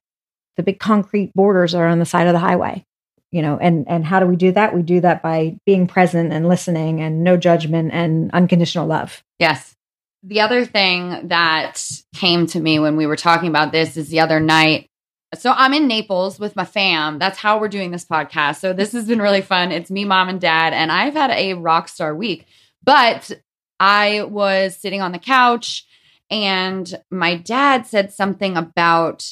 the 0.56 0.64
big 0.64 0.80
concrete 0.80 1.32
borders 1.36 1.76
are 1.76 1.88
on 1.88 2.00
the 2.00 2.06
side 2.06 2.28
of 2.28 2.34
the 2.34 2.40
highway 2.40 2.84
you 3.32 3.42
know 3.42 3.58
and 3.58 3.86
and 3.88 4.06
how 4.06 4.20
do 4.20 4.26
we 4.26 4.36
do 4.36 4.52
that? 4.54 4.76
We 4.76 4.82
do 4.82 5.02
that 5.02 5.22
by 5.22 5.58
being 5.66 5.88
present 5.88 6.34
and 6.34 6.48
listening 6.48 7.02
and 7.02 7.24
no 7.24 7.38
judgment 7.38 7.92
and 7.94 8.32
unconditional 8.32 8.88
love. 8.88 9.24
Yes. 9.40 9.76
The 10.24 10.42
other 10.42 10.66
thing 10.66 11.28
that 11.28 11.82
came 12.16 12.48
to 12.48 12.60
me 12.60 12.80
when 12.80 12.98
we 12.98 13.06
were 13.06 13.16
talking 13.16 13.50
about 13.50 13.72
this 13.72 13.98
is 13.98 14.10
the 14.10 14.20
other 14.20 14.40
night 14.40 14.90
so 15.36 15.52
i'm 15.56 15.74
in 15.74 15.88
naples 15.88 16.40
with 16.40 16.56
my 16.56 16.66
fam. 16.66 17.20
That's 17.20 17.38
how 17.38 17.60
we're 17.60 17.68
doing 17.68 17.92
this 17.92 18.06
podcast. 18.06 18.60
So 18.60 18.74
this 18.74 18.94
has 18.94 19.08
been 19.08 19.22
really 19.22 19.42
fun. 19.42 19.72
It's 19.72 19.92
me 19.92 20.06
mom 20.06 20.30
and 20.30 20.40
dad 20.40 20.74
and 20.74 20.92
i've 20.92 21.14
had 21.14 21.32
a 21.32 21.54
rock 21.54 21.90
star 21.90 22.16
week. 22.16 22.46
But 22.84 23.32
i 23.80 24.24
was 24.24 24.76
sitting 24.76 25.02
on 25.02 25.12
the 25.12 25.20
couch 25.20 25.86
and 26.30 27.00
my 27.12 27.36
dad 27.36 27.86
said 27.86 28.12
something 28.12 28.58
about 28.58 29.32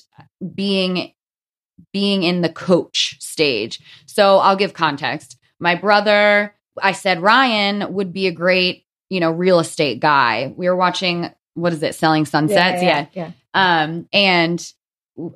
being 0.53 1.13
being 1.93 2.23
in 2.23 2.41
the 2.41 2.49
coach 2.49 3.17
stage. 3.19 3.79
So 4.05 4.37
I'll 4.37 4.55
give 4.55 4.73
context. 4.73 5.37
My 5.59 5.75
brother, 5.75 6.53
I 6.81 6.91
said 6.91 7.21
Ryan 7.21 7.93
would 7.93 8.11
be 8.11 8.27
a 8.27 8.31
great, 8.31 8.85
you 9.09 9.19
know, 9.19 9.31
real 9.31 9.59
estate 9.59 9.99
guy. 9.99 10.53
We 10.55 10.67
were 10.67 10.75
watching 10.75 11.31
what 11.55 11.73
is 11.73 11.81
it, 11.81 11.95
Selling 11.95 12.25
Sunsets? 12.25 12.81
Yeah. 12.83 13.07
yeah, 13.13 13.31
yeah. 13.31 13.31
Um, 13.53 14.07
and 14.11 14.73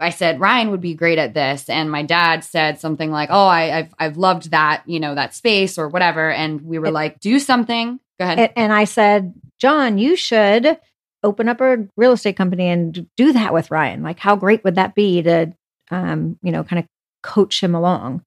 I 0.01 0.09
said 0.09 0.41
Ryan 0.41 0.71
would 0.71 0.81
be 0.81 0.93
great 0.93 1.17
at 1.17 1.33
this, 1.33 1.69
and 1.69 1.89
my 1.89 2.03
dad 2.03 2.43
said 2.43 2.79
something 2.79 3.09
like, 3.09 3.29
"Oh, 3.31 3.47
I, 3.47 3.61
have 3.67 3.93
I've 3.97 4.17
loved 4.17 4.51
that, 4.51 4.83
you 4.85 4.99
know, 4.99 5.15
that 5.15 5.33
space 5.33 5.77
or 5.77 5.87
whatever." 5.87 6.29
And 6.29 6.61
we 6.61 6.79
were 6.79 6.91
like, 6.91 7.21
"Do 7.21 7.39
something." 7.39 7.99
Go 8.19 8.25
ahead. 8.25 8.39
And, 8.39 8.51
and 8.57 8.73
I 8.73 8.83
said, 8.83 9.33
"John, 9.57 9.97
you 9.97 10.17
should 10.17 10.77
open 11.23 11.49
up 11.49 11.61
a 11.61 11.87
real 11.97 12.13
estate 12.13 12.35
company 12.35 12.67
and 12.67 13.07
do 13.15 13.33
that 13.33 13.53
with 13.53 13.71
Ryan. 13.71 14.03
Like, 14.03 14.19
how 14.19 14.35
great 14.35 14.63
would 14.63 14.75
that 14.75 14.95
be 14.95 15.21
to 15.21 15.53
um, 15.89 16.37
you 16.41 16.51
know, 16.51 16.63
kind 16.63 16.79
of 16.79 16.85
coach 17.23 17.61
him 17.61 17.75
along. 17.75 18.23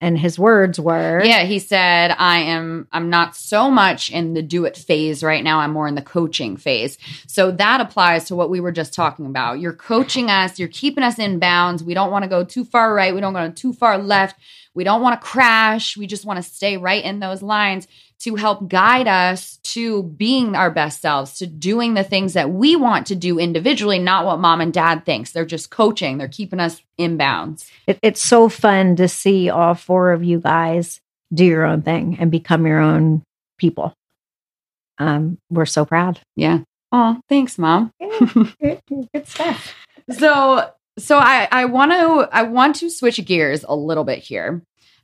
And 0.00 0.18
his 0.18 0.36
words 0.36 0.80
were 0.80 1.22
Yeah, 1.24 1.44
he 1.44 1.60
said, 1.60 2.10
I 2.18 2.40
am 2.40 2.88
I'm 2.90 3.08
not 3.08 3.36
so 3.36 3.70
much 3.70 4.10
in 4.10 4.34
the 4.34 4.42
do 4.42 4.64
it 4.64 4.76
phase 4.76 5.22
right 5.22 5.44
now. 5.44 5.60
I'm 5.60 5.72
more 5.72 5.86
in 5.86 5.94
the 5.94 6.02
coaching 6.02 6.56
phase. 6.56 6.98
So 7.28 7.52
that 7.52 7.80
applies 7.80 8.24
to 8.24 8.34
what 8.34 8.50
we 8.50 8.58
were 8.58 8.72
just 8.72 8.94
talking 8.94 9.26
about. 9.26 9.60
You're 9.60 9.72
coaching 9.72 10.28
us, 10.28 10.58
you're 10.58 10.68
keeping 10.68 11.04
us 11.04 11.20
in 11.20 11.38
bounds. 11.38 11.84
We 11.84 11.94
don't 11.94 12.10
want 12.10 12.24
to 12.24 12.28
go 12.28 12.42
too 12.42 12.64
far 12.64 12.92
right, 12.92 13.14
we 13.14 13.20
don't 13.20 13.32
go 13.32 13.48
too 13.52 13.72
far 13.72 13.96
left. 13.96 14.40
We 14.74 14.84
don't 14.84 15.02
want 15.02 15.20
to 15.20 15.26
crash. 15.26 15.98
We 15.98 16.06
just 16.06 16.24
want 16.24 16.38
to 16.38 16.42
stay 16.42 16.78
right 16.78 17.04
in 17.04 17.20
those 17.20 17.42
lines 17.42 17.86
to 18.22 18.36
help 18.36 18.68
guide 18.68 19.08
us 19.08 19.58
to 19.64 20.04
being 20.04 20.54
our 20.54 20.70
best 20.70 21.00
selves, 21.00 21.38
to 21.38 21.46
doing 21.46 21.94
the 21.94 22.04
things 22.04 22.34
that 22.34 22.50
we 22.50 22.76
want 22.76 23.08
to 23.08 23.16
do 23.16 23.38
individually, 23.38 23.98
not 23.98 24.24
what 24.24 24.38
mom 24.38 24.60
and 24.60 24.72
dad 24.72 25.04
thinks. 25.04 25.32
They're 25.32 25.44
just 25.44 25.70
coaching, 25.70 26.18
they're 26.18 26.28
keeping 26.28 26.60
us 26.60 26.80
in 26.96 27.16
bounds. 27.16 27.68
It, 27.86 27.98
it's 28.00 28.22
so 28.22 28.48
fun 28.48 28.96
to 28.96 29.08
see 29.08 29.50
all 29.50 29.74
four 29.74 30.12
of 30.12 30.22
you 30.22 30.40
guys 30.40 31.00
do 31.34 31.44
your 31.44 31.64
own 31.64 31.82
thing 31.82 32.16
and 32.20 32.30
become 32.30 32.66
your 32.66 32.78
own 32.78 33.22
people. 33.58 33.94
Um, 34.98 35.38
we're 35.50 35.66
so 35.66 35.84
proud. 35.84 36.20
Yeah. 36.36 36.60
Oh, 36.92 37.20
thanks, 37.28 37.58
mom. 37.58 37.92
good, 38.60 38.80
good 38.88 39.26
stuff. 39.26 39.74
So, 40.10 40.68
so 40.98 41.16
I 41.16 41.46
I 41.52 41.66
want 41.66 41.92
to 41.92 42.28
I 42.32 42.42
want 42.42 42.74
to 42.76 42.90
switch 42.90 43.24
gears 43.24 43.64
a 43.66 43.74
little 43.74 44.02
bit 44.02 44.18
here, 44.18 44.60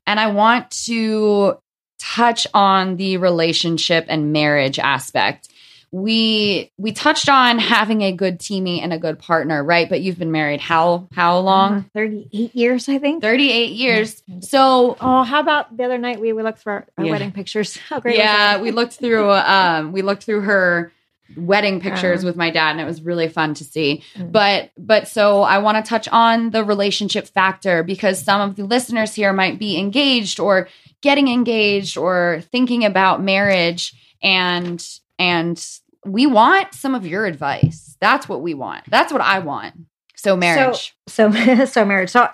and 0.09 0.19
I 0.19 0.33
want 0.33 0.73
to 0.87 1.57
touch 1.99 2.47
on 2.55 2.97
the 2.97 3.17
relationship 3.19 4.07
and 4.09 4.33
marriage 4.33 4.79
aspect. 4.79 5.49
We 5.91 6.71
we 6.77 6.93
touched 6.93 7.31
on 7.31 7.59
having 7.59 8.03
a 8.03 8.13
good 8.13 8.39
teammate 8.39 8.83
and 8.83 8.93
a 8.93 8.99
good 8.99 9.19
partner, 9.19 9.65
right? 9.65 9.89
But 9.89 10.03
you've 10.03 10.19
been 10.19 10.31
married 10.33 10.61
how 10.61 11.09
how 11.13 11.39
long? 11.39 11.79
Uh, 11.79 11.83
38 11.95 12.55
years, 12.55 12.89
I 12.91 12.99
think. 12.99 13.23
38 13.23 13.71
years. 13.71 14.23
So 14.41 14.99
Oh, 15.01 15.23
how 15.23 15.41
about 15.41 15.75
the 15.75 15.85
other 15.85 15.97
night 15.97 16.21
we, 16.21 16.35
we 16.35 16.43
looked 16.43 16.59
for 16.59 16.73
our, 16.73 16.87
our 16.99 17.05
Yeah. 17.07 17.11
wedding 17.13 17.33
pictures? 17.33 17.75
How 17.89 18.01
great 18.01 18.17
yeah, 18.19 18.61
we 18.61 18.71
looked 18.71 18.95
through 18.95 19.31
um 19.33 19.93
we 19.93 20.03
looked 20.03 20.25
through 20.25 20.43
her 20.43 20.93
wedding 21.37 21.81
pictures 21.81 22.23
Uh. 22.23 22.27
with 22.27 22.37
my 22.37 22.51
dad 22.51 22.73
and 22.73 22.81
it 22.81 22.85
was 22.87 23.01
really 23.01 23.29
fun 23.29 23.55
to 23.55 23.65
see. 23.65 24.03
Mm. 24.15 24.31
But 24.31 24.71
but 24.77 25.09
so 25.09 25.41
I 25.41 25.57
want 25.59 25.83
to 25.83 25.89
touch 25.89 26.07
on 26.09 26.51
the 26.51 26.65
relationship 26.65 27.27
factor 27.29 27.83
because 27.83 28.23
some 28.23 28.43
of 28.43 28.57
the 28.57 28.65
listeners 28.65 29.15
here 29.15 29.33
might 29.33 29.59
be 29.59 29.79
engaged 29.79 30.39
or 30.39 30.69
getting 31.03 31.29
engaged 31.29 31.97
or 31.97 32.43
thinking 32.51 32.85
about 32.85 33.23
marriage 33.23 33.95
and 34.23 34.85
and 35.19 35.65
we 36.05 36.27
want 36.27 36.75
some 36.75 36.95
of 36.95 37.07
your 37.07 37.27
advice. 37.27 37.97
That's 38.01 38.29
what 38.29 38.41
we 38.41 38.55
want. 38.55 38.85
That's 38.89 39.13
what 39.13 39.21
I 39.23 39.41
want. 39.41 39.75
So 40.17 40.37
marriage. 40.37 40.95
so 41.09 41.31
so 41.67 41.85
marriage. 41.85 42.11
So 42.11 42.29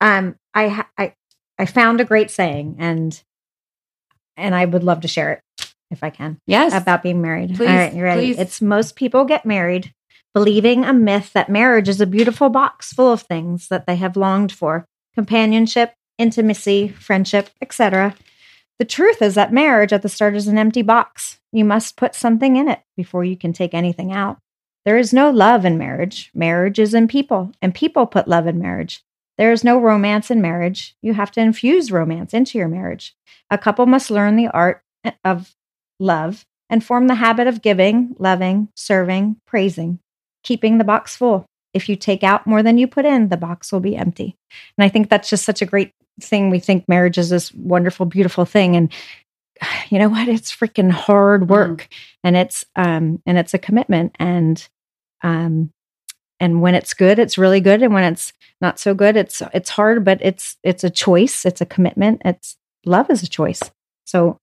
um 0.00 0.36
I 0.54 0.84
I 0.96 1.14
I 1.58 1.66
found 1.66 2.00
a 2.00 2.04
great 2.04 2.30
saying 2.30 2.76
and 2.78 3.20
and 4.36 4.54
I 4.54 4.64
would 4.64 4.84
love 4.84 5.00
to 5.00 5.08
share 5.08 5.32
it 5.32 5.42
if 5.90 6.04
I 6.04 6.10
can. 6.10 6.38
yes. 6.46 6.74
about 6.74 7.02
being 7.02 7.22
married. 7.22 7.56
Please, 7.56 7.68
All 7.68 7.74
right, 7.76 7.94
you 7.94 8.02
ready? 8.02 8.34
please. 8.34 8.38
It's 8.38 8.60
most 8.62 8.94
people 8.94 9.24
get 9.24 9.46
married 9.46 9.92
believing 10.34 10.84
a 10.84 10.92
myth 10.92 11.32
that 11.32 11.48
marriage 11.48 11.88
is 11.88 12.00
a 12.00 12.06
beautiful 12.06 12.48
box 12.50 12.92
full 12.92 13.10
of 13.12 13.22
things 13.22 13.68
that 13.68 13.86
they 13.86 13.96
have 13.96 14.16
longed 14.16 14.52
for 14.52 14.86
companionship, 15.14 15.94
intimacy, 16.18 16.88
friendship, 16.88 17.50
etc. 17.62 18.14
The 18.78 18.84
truth 18.84 19.22
is 19.22 19.34
that 19.34 19.52
marriage 19.52 19.92
at 19.92 20.02
the 20.02 20.08
start 20.08 20.36
is 20.36 20.46
an 20.46 20.58
empty 20.58 20.82
box. 20.82 21.38
You 21.52 21.64
must 21.64 21.96
put 21.96 22.14
something 22.14 22.56
in 22.56 22.68
it 22.68 22.80
before 22.96 23.24
you 23.24 23.36
can 23.36 23.52
take 23.52 23.74
anything 23.74 24.12
out. 24.12 24.38
There 24.84 24.98
is 24.98 25.12
no 25.12 25.30
love 25.30 25.64
in 25.64 25.78
marriage. 25.78 26.30
Marriage 26.34 26.78
is 26.78 26.94
in 26.94 27.08
people, 27.08 27.52
and 27.60 27.74
people 27.74 28.06
put 28.06 28.28
love 28.28 28.46
in 28.46 28.58
marriage. 28.58 29.02
There 29.36 29.52
is 29.52 29.64
no 29.64 29.78
romance 29.78 30.30
in 30.30 30.40
marriage. 30.40 30.96
You 31.02 31.14
have 31.14 31.30
to 31.32 31.40
infuse 31.40 31.92
romance 31.92 32.34
into 32.34 32.58
your 32.58 32.68
marriage. 32.68 33.14
A 33.50 33.58
couple 33.58 33.86
must 33.86 34.10
learn 34.10 34.36
the 34.36 34.48
art 34.48 34.82
of 35.24 35.54
love 36.00 36.44
and 36.70 36.84
form 36.84 37.06
the 37.06 37.16
habit 37.16 37.46
of 37.46 37.62
giving, 37.62 38.14
loving, 38.18 38.68
serving, 38.74 39.36
praising, 39.46 40.00
keeping 40.42 40.78
the 40.78 40.84
box 40.84 41.16
full. 41.16 41.46
If 41.74 41.88
you 41.88 41.96
take 41.96 42.24
out 42.24 42.46
more 42.46 42.62
than 42.62 42.78
you 42.78 42.86
put 42.86 43.04
in, 43.04 43.28
the 43.28 43.36
box 43.36 43.72
will 43.72 43.80
be 43.80 43.96
empty. 43.96 44.36
And 44.76 44.84
I 44.84 44.88
think 44.88 45.08
that's 45.08 45.30
just 45.30 45.44
such 45.44 45.62
a 45.62 45.66
great 45.66 45.92
thing. 46.20 46.50
We 46.50 46.58
think 46.60 46.88
marriage 46.88 47.18
is 47.18 47.30
this 47.30 47.52
wonderful, 47.54 48.06
beautiful 48.06 48.44
thing. 48.44 48.76
And 48.76 48.92
you 49.90 49.98
know 49.98 50.08
what? 50.08 50.28
It's 50.28 50.54
freaking 50.54 50.90
hard 50.90 51.48
work. 51.48 51.88
And 52.24 52.36
it's 52.36 52.64
um 52.76 53.22
and 53.26 53.38
it's 53.38 53.54
a 53.54 53.58
commitment. 53.58 54.16
And 54.18 54.66
um 55.22 55.70
and 56.40 56.62
when 56.62 56.74
it's 56.74 56.94
good, 56.94 57.18
it's 57.18 57.38
really 57.38 57.60
good. 57.60 57.82
And 57.82 57.92
when 57.92 58.04
it's 58.04 58.32
not 58.60 58.78
so 58.78 58.94
good, 58.94 59.16
it's 59.16 59.42
it's 59.52 59.70
hard, 59.70 60.04
but 60.04 60.18
it's 60.20 60.56
it's 60.62 60.84
a 60.84 60.90
choice, 60.90 61.44
it's 61.44 61.60
a 61.60 61.66
commitment. 61.66 62.22
It's 62.24 62.56
love 62.84 63.10
is 63.10 63.22
a 63.22 63.28
choice. 63.28 63.62
So 64.06 64.38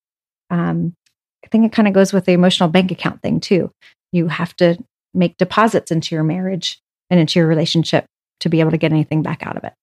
um 0.49 0.95
I 1.43 1.47
think 1.47 1.65
it 1.65 1.75
kind 1.75 1.87
of 1.87 1.93
goes 1.93 2.11
with 2.11 2.25
the 2.25 2.33
emotional 2.33 2.69
bank 2.69 2.91
account 2.91 3.21
thing 3.21 3.39
too. 3.39 3.71
You 4.11 4.27
have 4.27 4.55
to 4.57 4.77
make 5.13 5.37
deposits 5.37 5.91
into 5.91 6.15
your 6.15 6.23
marriage 6.23 6.79
and 7.09 7.19
into 7.19 7.39
your 7.39 7.47
relationship 7.47 8.05
to 8.39 8.49
be 8.49 8.59
able 8.59 8.71
to 8.71 8.77
get 8.77 8.91
anything 8.91 9.21
back 9.21 9.45
out 9.45 9.55
of 9.55 9.63
it. 9.63 9.73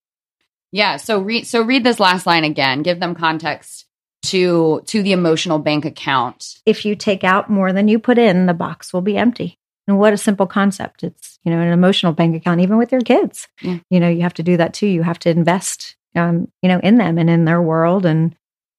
Yeah. 0.72 0.96
So 0.96 1.20
read 1.20 1.46
so 1.46 1.62
read 1.62 1.84
this 1.84 2.00
last 2.00 2.26
line 2.26 2.44
again. 2.44 2.82
Give 2.82 2.98
them 2.98 3.14
context 3.14 3.86
to 4.24 4.82
to 4.86 5.02
the 5.02 5.12
emotional 5.12 5.58
bank 5.58 5.84
account. 5.84 6.56
If 6.66 6.84
you 6.84 6.96
take 6.96 7.24
out 7.24 7.50
more 7.50 7.72
than 7.72 7.88
you 7.88 7.98
put 7.98 8.18
in, 8.18 8.46
the 8.46 8.54
box 8.54 8.92
will 8.92 9.02
be 9.02 9.16
empty. 9.16 9.58
And 9.88 9.98
what 9.98 10.12
a 10.12 10.16
simple 10.16 10.46
concept. 10.46 11.02
It's, 11.02 11.40
you 11.42 11.50
know, 11.50 11.60
an 11.60 11.72
emotional 11.72 12.12
bank 12.12 12.36
account, 12.36 12.60
even 12.60 12.78
with 12.78 12.92
your 12.92 13.00
kids. 13.00 13.48
Yeah. 13.60 13.78
You 13.90 13.98
know, 13.98 14.08
you 14.08 14.22
have 14.22 14.34
to 14.34 14.42
do 14.42 14.56
that 14.56 14.74
too. 14.74 14.86
You 14.86 15.02
have 15.02 15.18
to 15.20 15.30
invest 15.30 15.96
um, 16.14 16.48
you 16.62 16.68
know, 16.68 16.78
in 16.80 16.96
them 16.96 17.18
and 17.18 17.30
in 17.30 17.44
their 17.44 17.62
world. 17.62 18.06
And 18.06 18.34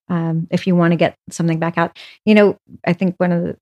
um, 0.09 0.47
if 0.51 0.67
you 0.67 0.75
want 0.75 0.91
to 0.91 0.97
get 0.97 1.15
something 1.29 1.59
back 1.59 1.77
out, 1.77 1.97
you 2.25 2.35
know, 2.35 2.57
I 2.85 2.93
think 2.93 3.15
one 3.17 3.31
of 3.31 3.43
the 3.43 3.57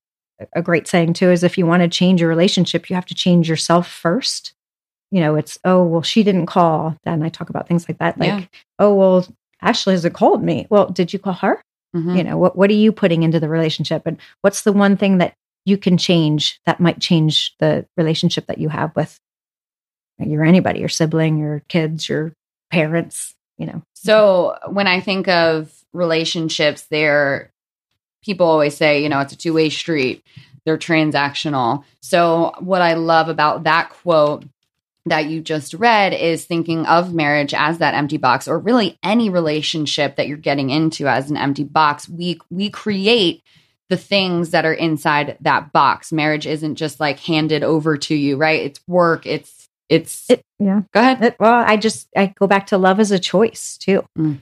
a 0.54 0.62
great 0.62 0.88
saying 0.88 1.13
too 1.13 1.30
is 1.30 1.44
if 1.44 1.56
you 1.56 1.67
want 1.67 1.84
to 1.84 1.88
change 1.88 2.20
your 2.20 2.30
relationship, 2.30 2.89
you 2.89 2.96
have 2.96 3.06
to 3.06 3.15
change 3.15 3.48
yourself 3.48 3.88
first. 3.88 4.54
You 5.12 5.19
know, 5.19 5.36
it's 5.36 5.58
oh 5.65 5.84
well, 5.84 6.02
she 6.02 6.24
didn't 6.24 6.45
call. 6.45 6.95
Then 7.04 7.21
I 7.21 7.30
talk 7.30 7.50
about 7.50 7.67
things 7.67 7.88
like 7.88 7.97
that, 8.00 8.17
like 8.17 8.28
Yeah. 8.28 8.45
oh 8.80 8.93
well, 8.95 9.28
Ashley 9.62 9.93
hasn't 9.93 10.13
called 10.15 10.43
me. 10.43 10.67
Well, 10.69 10.88
did 10.89 11.12
you 11.13 11.19
call 11.19 11.34
her? 11.34 11.62
Mhm. 11.95 12.17
You 12.17 12.24
know, 12.24 12.38
what 12.38 12.56
what 12.56 12.69
are 12.69 12.74
you 12.74 12.91
putting 12.91 13.24
into 13.24 13.39
the 13.39 13.50
relationship, 13.50 14.04
and 14.06 14.17
what's 14.41 14.62
the 14.62 14.71
one 14.71 14.95
thing 14.97 15.17
that 15.17 15.36
you 15.65 15.78
can 15.78 15.97
change 15.97 16.60
that 16.65 16.80
might 16.80 17.00
change 17.00 17.54
the 17.60 17.86
relationship 17.97 18.47
that 18.47 18.58
you 18.58 18.69
have 18.69 18.95
with 18.95 19.19
your 20.17 20.43
anybody, 20.43 20.80
your 20.80 20.89
sibling, 20.89 21.38
your 21.38 21.62
kids, 21.67 22.08
your 22.08 22.34
parents. 22.71 23.36
You 23.58 23.67
know, 23.67 23.84
So 23.93 24.58
when 24.69 24.88
I 24.88 25.02
think 25.02 25.28
of 25.28 25.71
relationships, 25.93 26.88
they're 26.89 27.52
people 28.24 28.47
always 28.47 28.76
say, 28.76 29.04
you 29.04 29.10
know, 29.10 29.19
it's 29.19 29.34
a 29.34 29.38
two 29.38 29.54
way 29.54 29.69
street. 29.69 30.24
They're 30.65 30.78
transactional. 30.78 31.84
So 32.02 32.54
what 32.60 32.82
I 32.82 32.93
love 32.93 33.30
about 33.30 33.63
that 33.65 33.89
quote 33.89 34.45
that 35.06 35.26
you 35.28 35.42
just 35.42 35.74
read 35.74 36.14
is 36.14 36.46
thinking 36.46 36.86
of 36.86 37.14
marriage 37.14 37.54
as 37.54 37.80
that 37.80 37.94
empty 37.96 38.18
box 38.18 38.48
or 38.48 38.60
really 38.60 38.98
any 39.04 39.30
relationship 39.30 40.16
that 40.16 40.28
you're 40.28 40.38
getting 40.38 40.70
into 40.70 41.08
as 41.08 41.30
an 41.32 41.38
empty 41.38 41.64
box 41.64 42.08
we 42.08 42.40
we 42.50 42.70
create 42.70 43.42
the 43.90 43.98
things 43.98 44.52
that 44.52 44.64
are 44.66 44.74
inside 44.74 45.38
that 45.42 45.74
box 45.74 46.12
marriage 46.12 46.46
isn't 46.48 46.76
just 46.76 47.00
like 47.00 47.20
handed 47.20 47.64
over 47.64 47.98
to 47.98 48.16
you 48.16 48.38
right 48.38 48.62
it's 48.62 48.80
work 48.88 49.26
it's 49.26 49.68
it's 49.90 50.30
it, 50.30 50.42
yeah. 50.60 50.84
go 50.94 51.02
ahead 51.02 51.22
It- 51.22 51.36
well, 51.40 51.66
I 51.68 51.76
just 51.76 52.08
I 52.16 52.28
go 52.40 52.48
back 52.48 52.68
to 52.68 52.78
love 52.78 53.00
as 53.02 53.12
a 53.12 53.20
choice 53.20 53.78
too. 53.78 54.06
Mm. 54.18 54.40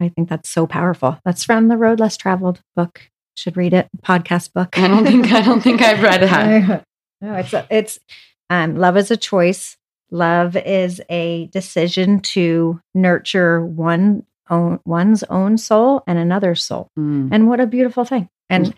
I 0.00 0.08
think 0.08 0.28
that's 0.28 0.48
so 0.48 0.66
powerful. 0.66 1.20
That's 1.24 1.44
from 1.44 1.68
the 1.68 1.76
Road 1.76 2.00
Less 2.00 2.16
Traveled 2.16 2.60
book. 2.74 3.02
Should 3.36 3.56
read 3.56 3.72
it. 3.72 3.88
Podcast 4.04 4.52
book. 4.52 4.76
i 4.76 4.88
don't 4.88 5.04
think 5.06 5.30
i 5.32 5.42
don't 5.42 5.60
think 5.60 5.80
i've 5.80 6.02
read 6.02 6.22
that 6.22 6.84
no, 7.20 7.34
it's 7.34 7.52
a, 7.52 7.66
it's 7.70 8.00
um, 8.50 8.76
love 8.76 8.96
is 8.96 9.10
a 9.10 9.16
choice. 9.16 9.76
Love 10.10 10.56
is 10.56 11.00
a 11.10 11.46
decision 11.46 12.20
to 12.20 12.80
nurture 12.94 13.64
one 13.64 14.24
own 14.50 14.78
one's 14.84 15.22
own 15.24 15.56
soul 15.56 16.04
and 16.06 16.18
another 16.18 16.54
soul. 16.54 16.88
Mm. 16.98 17.30
And 17.32 17.48
what 17.48 17.60
a 17.60 17.66
beautiful 17.66 18.04
thing. 18.04 18.28
And 18.50 18.74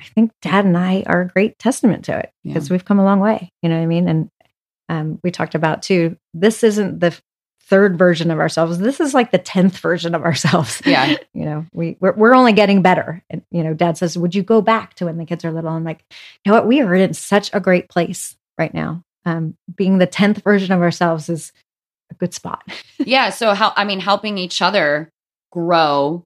I 0.00 0.04
think 0.04 0.32
dad 0.40 0.64
and 0.64 0.76
I 0.76 1.04
are 1.06 1.22
a 1.22 1.28
great 1.28 1.58
testament 1.58 2.06
to 2.06 2.18
it 2.18 2.32
Yeah. 2.42 2.54
because 2.54 2.70
we've 2.70 2.84
come 2.84 2.98
a 2.98 3.04
long 3.04 3.20
way. 3.20 3.52
You 3.62 3.68
know 3.68 3.76
what 3.76 3.82
I 3.82 3.86
mean? 3.86 4.08
And 4.08 4.30
um, 4.88 5.20
we 5.22 5.30
talked 5.30 5.54
about 5.54 5.82
too, 5.82 6.16
this 6.32 6.64
isn't 6.64 7.00
the 7.00 7.16
third 7.62 7.98
version 7.98 8.30
of 8.30 8.38
ourselves. 8.38 8.78
This 8.78 9.00
is 9.00 9.12
like 9.12 9.32
the 9.32 9.38
10th 9.38 9.78
version 9.78 10.14
of 10.14 10.22
ourselves. 10.22 10.80
Yeah. 10.86 11.16
you 11.34 11.44
know, 11.44 11.66
we, 11.72 11.96
we're, 12.00 12.12
we're 12.12 12.34
only 12.34 12.52
getting 12.52 12.80
better. 12.80 13.22
And, 13.28 13.42
you 13.50 13.64
know, 13.64 13.74
dad 13.74 13.98
says, 13.98 14.16
would 14.16 14.34
you 14.34 14.42
go 14.42 14.62
back 14.62 14.94
to 14.94 15.06
when 15.06 15.18
the 15.18 15.26
kids 15.26 15.44
are 15.44 15.52
little? 15.52 15.70
I'm 15.70 15.84
like, 15.84 16.04
you 16.44 16.50
know 16.50 16.56
what? 16.56 16.66
We 16.66 16.80
are 16.80 16.94
in 16.94 17.12
such 17.12 17.50
a 17.52 17.60
great 17.60 17.88
place 17.88 18.35
right 18.58 18.72
now. 18.74 19.02
Um, 19.24 19.56
being 19.74 19.98
the 19.98 20.06
10th 20.06 20.42
version 20.44 20.72
of 20.72 20.80
ourselves 20.80 21.28
is 21.28 21.52
a 22.10 22.14
good 22.14 22.32
spot. 22.32 22.62
yeah 22.98 23.30
so 23.30 23.52
how 23.54 23.72
i 23.76 23.84
mean 23.84 23.98
helping 23.98 24.38
each 24.38 24.62
other 24.62 25.10
grow 25.50 26.22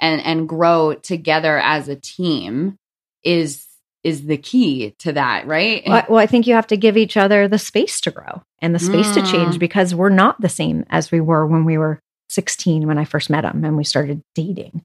and 0.00 0.20
and 0.22 0.48
grow 0.48 0.94
together 0.94 1.58
as 1.58 1.88
a 1.88 1.94
team 1.96 2.76
is 3.22 3.66
is 4.02 4.24
the 4.24 4.38
key 4.38 4.94
to 4.98 5.12
that, 5.12 5.46
right? 5.46 5.82
Well, 5.86 6.04
well, 6.08 6.18
I 6.18 6.24
think 6.26 6.46
you 6.46 6.54
have 6.54 6.66
to 6.68 6.76
give 6.78 6.96
each 6.96 7.18
other 7.18 7.46
the 7.48 7.58
space 7.58 8.00
to 8.00 8.10
grow 8.10 8.40
and 8.62 8.74
the 8.74 8.78
space 8.78 9.12
to 9.12 9.20
change 9.20 9.56
Mm. 9.56 9.58
because 9.58 9.94
we're 9.94 10.08
not 10.08 10.40
the 10.40 10.48
same 10.48 10.86
as 10.88 11.10
we 11.12 11.20
were 11.20 11.46
when 11.46 11.66
we 11.66 11.76
were 11.76 12.00
16 12.30 12.86
when 12.86 12.96
I 12.96 13.04
first 13.04 13.28
met 13.28 13.44
him 13.44 13.62
and 13.62 13.76
we 13.76 13.84
started 13.84 14.22
dating. 14.34 14.80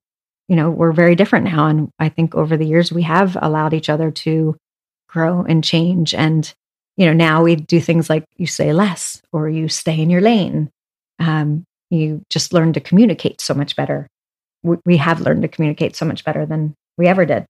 You 0.49 0.57
know, 0.57 0.69
we're 0.69 0.91
very 0.91 1.15
different 1.15 1.45
now. 1.45 1.67
And 1.67 1.89
I 1.97 2.09
think 2.09 2.35
over 2.35 2.57
the 2.57 2.67
years, 2.67 2.91
we 2.91 3.03
have 3.03 3.37
allowed 3.41 3.73
each 3.73 3.89
other 3.89 4.11
to 4.11 4.57
grow 5.07 5.43
and 5.47 5.63
change. 5.63 6.13
And, 6.13 6.53
you 6.97 7.05
know, 7.05 7.13
now 7.13 7.43
we 7.43 7.55
do 7.55 7.79
things 7.79 8.09
like 8.09 8.25
you 8.37 8.47
say 8.47 8.73
less 8.73 9.21
or 9.31 9.49
you 9.49 9.67
stay 9.67 9.99
in 9.99 10.09
your 10.09 10.21
lane. 10.21 10.69
Um, 11.19 11.65
you 11.89 12.21
just 12.29 12.53
learn 12.53 12.73
to 12.73 12.79
communicate 12.79 13.41
so 13.41 13.53
much 13.53 13.75
better. 13.75 14.07
We, 14.63 14.77
we 14.85 14.97
have 14.97 15.21
learned 15.21 15.43
to 15.43 15.47
communicate 15.47 15.95
so 15.95 16.05
much 16.05 16.23
better 16.23 16.45
than 16.45 16.73
we 16.97 17.07
ever 17.07 17.25
did. 17.25 17.45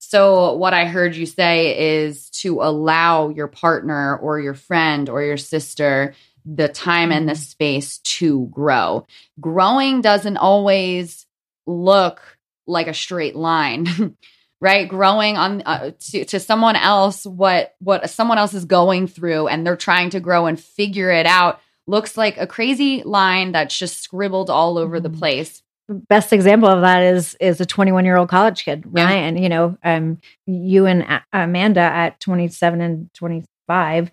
So, 0.00 0.54
what 0.54 0.74
I 0.74 0.84
heard 0.84 1.16
you 1.16 1.26
say 1.26 2.04
is 2.04 2.30
to 2.42 2.62
allow 2.62 3.30
your 3.30 3.48
partner 3.48 4.16
or 4.16 4.38
your 4.38 4.54
friend 4.54 5.08
or 5.08 5.22
your 5.22 5.36
sister 5.36 6.14
the 6.44 6.68
time 6.68 7.12
and 7.12 7.28
the 7.28 7.34
space 7.34 7.98
to 7.98 8.46
grow. 8.46 9.06
Growing 9.40 10.00
doesn't 10.00 10.36
always 10.36 11.26
look 11.66 12.38
like 12.66 12.86
a 12.86 12.94
straight 12.94 13.36
line. 13.36 14.16
right? 14.60 14.88
Growing 14.88 15.36
on 15.36 15.62
uh, 15.66 15.92
to, 16.10 16.24
to 16.26 16.40
someone 16.40 16.76
else 16.76 17.24
what 17.24 17.74
what 17.80 18.08
someone 18.10 18.38
else 18.38 18.54
is 18.54 18.64
going 18.64 19.06
through 19.06 19.48
and 19.48 19.66
they're 19.66 19.76
trying 19.76 20.10
to 20.10 20.20
grow 20.20 20.46
and 20.46 20.58
figure 20.60 21.10
it 21.10 21.26
out 21.26 21.60
looks 21.86 22.16
like 22.16 22.36
a 22.38 22.46
crazy 22.46 23.02
line 23.04 23.52
that's 23.52 23.78
just 23.78 24.02
scribbled 24.02 24.50
all 24.50 24.76
over 24.78 25.00
the 25.00 25.08
Mhm. 25.10 25.18
place. 25.18 25.62
Best 25.88 26.32
example 26.34 26.68
of 26.68 26.82
that 26.82 27.02
is 27.02 27.34
is 27.40 27.60
a 27.62 27.66
21 27.66 28.04
year 28.04 28.16
old 28.16 28.28
college 28.28 28.62
kid 28.64 28.84
Yeah. 28.94 29.04
ryan 29.06 29.38
you 29.38 29.48
know 29.48 29.78
um 29.82 30.18
you 30.46 30.84
and 30.84 31.02
A- 31.02 31.24
amanda 31.32 31.80
at 31.80 32.20
27 32.20 32.80
and 32.82 33.08
25 33.14 34.10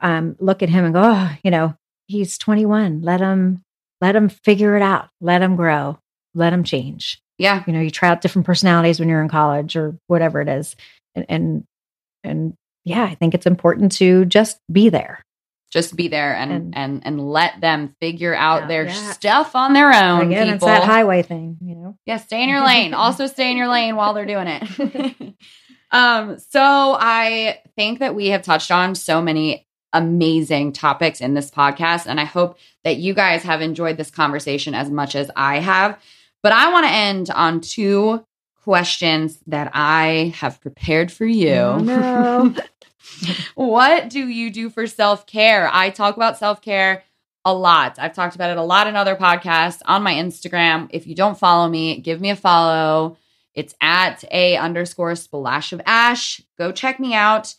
um 0.00 0.36
look 0.40 0.62
at 0.62 0.68
him 0.70 0.84
and 0.86 0.94
go 0.94 1.02
oh 1.04 1.30
you 1.44 1.50
know 1.50 1.76
he's 2.06 2.38
21 2.38 3.02
let 3.02 3.20
him 3.20 3.62
let 4.00 4.14
him 4.14 4.28
figure 4.28 4.76
it 4.76 4.82
out. 4.82 5.08
Let 5.20 5.42
him 5.42 5.56
grow. 5.56 5.98
Let 6.32 6.52
him 6.52 6.62
change 6.62 7.20
yeah. 7.38 7.62
You 7.66 7.72
know 7.72 7.80
you 7.80 7.90
try 7.90 8.08
out 8.08 8.20
different 8.20 8.46
personalities 8.46 9.00
when 9.00 9.08
you're 9.08 9.22
in 9.22 9.28
college 9.28 9.76
or 9.76 9.96
whatever 10.08 10.40
it 10.40 10.48
is. 10.48 10.76
And 11.14 11.26
and, 11.28 11.64
and 12.24 12.54
yeah 12.84 13.04
i 13.04 13.14
think 13.14 13.34
it's 13.34 13.46
important 13.46 13.92
to 13.92 14.24
just 14.26 14.58
be 14.70 14.88
there. 14.88 15.22
Just 15.70 15.96
be 15.96 16.08
there 16.08 16.34
and 16.34 16.50
and 16.52 16.74
And- 16.76 17.02
and, 17.04 17.20
let 17.30 17.60
them 17.60 17.94
figure 18.00 18.34
out 18.34 18.62
Yeah, 18.62 18.68
their 18.68 18.86
yeah. 18.86 19.12
stuff 19.12 19.54
on 19.54 19.72
their 19.74 19.92
own 19.92 20.28
again 20.32 20.48
it's 20.48 20.64
that 20.64 20.84
highway 20.84 21.22
thing 21.22 21.58
you 21.62 21.74
know? 21.74 21.96
Yeah 22.06 22.16
stay 22.18 22.42
in 22.42 22.48
your 22.48 22.64
lane. 22.64 22.94
Also 23.04 23.26
stay 23.26 23.50
in 23.50 23.56
your 23.56 23.68
lane 23.68 23.96
while 23.96 24.14
they're 24.14 24.26
doing 24.26 24.46
it. 24.48 25.34
Um 25.90 26.38
so 26.38 26.96
i 27.00 27.60
think 27.76 27.98
that 28.00 28.14
we 28.14 28.28
have 28.28 28.42
touched 28.42 28.70
on 28.70 28.94
so 28.94 29.22
many 29.22 29.66
amazing 29.94 30.72
topics 30.72 31.20
in 31.22 31.32
this 31.34 31.50
podcast 31.50 32.06
and 32.06 32.20
i 32.20 32.24
hope 32.24 32.58
that 32.84 32.96
you 32.98 33.14
guys 33.14 33.42
have 33.42 33.62
enjoyed 33.62 33.96
this 33.96 34.10
conversation 34.10 34.74
as 34.74 34.90
much 34.90 35.14
as 35.14 35.30
i 35.34 35.58
have 35.60 35.98
but 36.42 36.52
i 36.52 36.70
want 36.72 36.86
to 36.86 36.92
end 36.92 37.30
on 37.30 37.60
two 37.60 38.24
questions 38.62 39.38
that 39.46 39.70
i 39.74 40.32
have 40.36 40.60
prepared 40.60 41.10
for 41.10 41.24
you 41.26 41.52
Oh, 41.52 41.78
no. 41.78 42.54
what 43.54 44.10
do 44.10 44.28
you 44.28 44.50
do 44.50 44.68
for 44.70 44.86
self 44.86 45.26
care? 45.26 45.70
I 45.72 45.90
talk 45.90 46.16
about 46.16 46.36
self 46.38 46.60
care 46.60 47.02
a 47.44 47.54
lot. 47.54 47.98
I've 47.98 48.12
talked 48.12 48.34
about 48.34 48.50
it 48.50 48.58
a 48.58 48.62
lot 48.62 48.86
in 48.86 48.96
other 48.96 49.16
podcasts 49.16 49.80
on 49.86 50.02
my 50.02 50.12
Instagram. 50.14 50.88
If 50.90 51.06
you 51.06 51.14
don't 51.14 51.38
follow 51.38 51.68
me, 51.68 52.00
give 52.00 52.20
me 52.20 52.30
a 52.30 52.36
follow. 52.36 53.16
It's 53.54 53.74
at 53.80 54.24
a 54.30 54.56
underscore 54.56 55.14
splash 55.16 55.72
of 55.72 55.80
ash. 55.86 56.40
Go 56.58 56.70
check 56.70 57.00
me 57.00 57.14
out. 57.14 57.54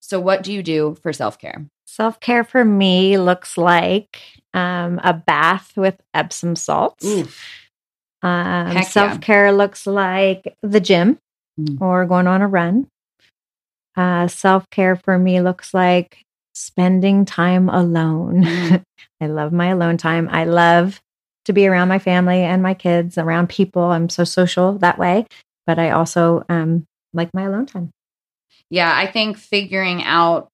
So, 0.00 0.20
what 0.20 0.42
do 0.42 0.52
you 0.52 0.62
do 0.62 0.96
for 1.02 1.12
self 1.12 1.38
care? 1.38 1.66
Self 1.84 2.20
care 2.20 2.44
for 2.44 2.64
me 2.64 3.18
looks 3.18 3.58
like 3.58 4.20
um, 4.54 5.00
a 5.02 5.12
bath 5.12 5.72
with 5.76 6.00
Epsom 6.14 6.54
salts. 6.56 7.04
Um, 8.22 8.82
self 8.84 9.20
care 9.20 9.52
looks 9.52 9.86
like 9.86 10.56
the 10.62 10.80
gym 10.80 11.18
Mm. 11.60 11.80
or 11.80 12.06
going 12.06 12.26
on 12.26 12.42
a 12.42 12.48
run. 12.48 12.88
Uh, 13.94 14.26
self 14.26 14.68
care 14.70 14.96
for 14.96 15.18
me 15.18 15.40
looks 15.40 15.74
like 15.74 16.22
spending 16.54 17.24
time 17.24 17.68
alone. 17.68 18.44
Mm. 18.44 18.82
I 19.20 19.26
love 19.26 19.52
my 19.52 19.68
alone 19.68 19.98
time. 19.98 20.28
I 20.30 20.44
love 20.44 21.00
to 21.44 21.52
be 21.52 21.66
around 21.66 21.88
my 21.88 21.98
family 21.98 22.40
and 22.40 22.62
my 22.62 22.74
kids, 22.74 23.18
around 23.18 23.48
people. 23.48 23.82
I'm 23.82 24.08
so 24.08 24.24
social 24.24 24.78
that 24.78 24.98
way, 24.98 25.26
but 25.66 25.78
I 25.78 25.90
also 25.90 26.44
um, 26.48 26.84
like 27.12 27.32
my 27.34 27.42
alone 27.42 27.66
time. 27.66 27.90
Yeah, 28.70 28.92
I 28.94 29.06
think 29.06 29.36
figuring 29.36 30.02
out 30.02 30.48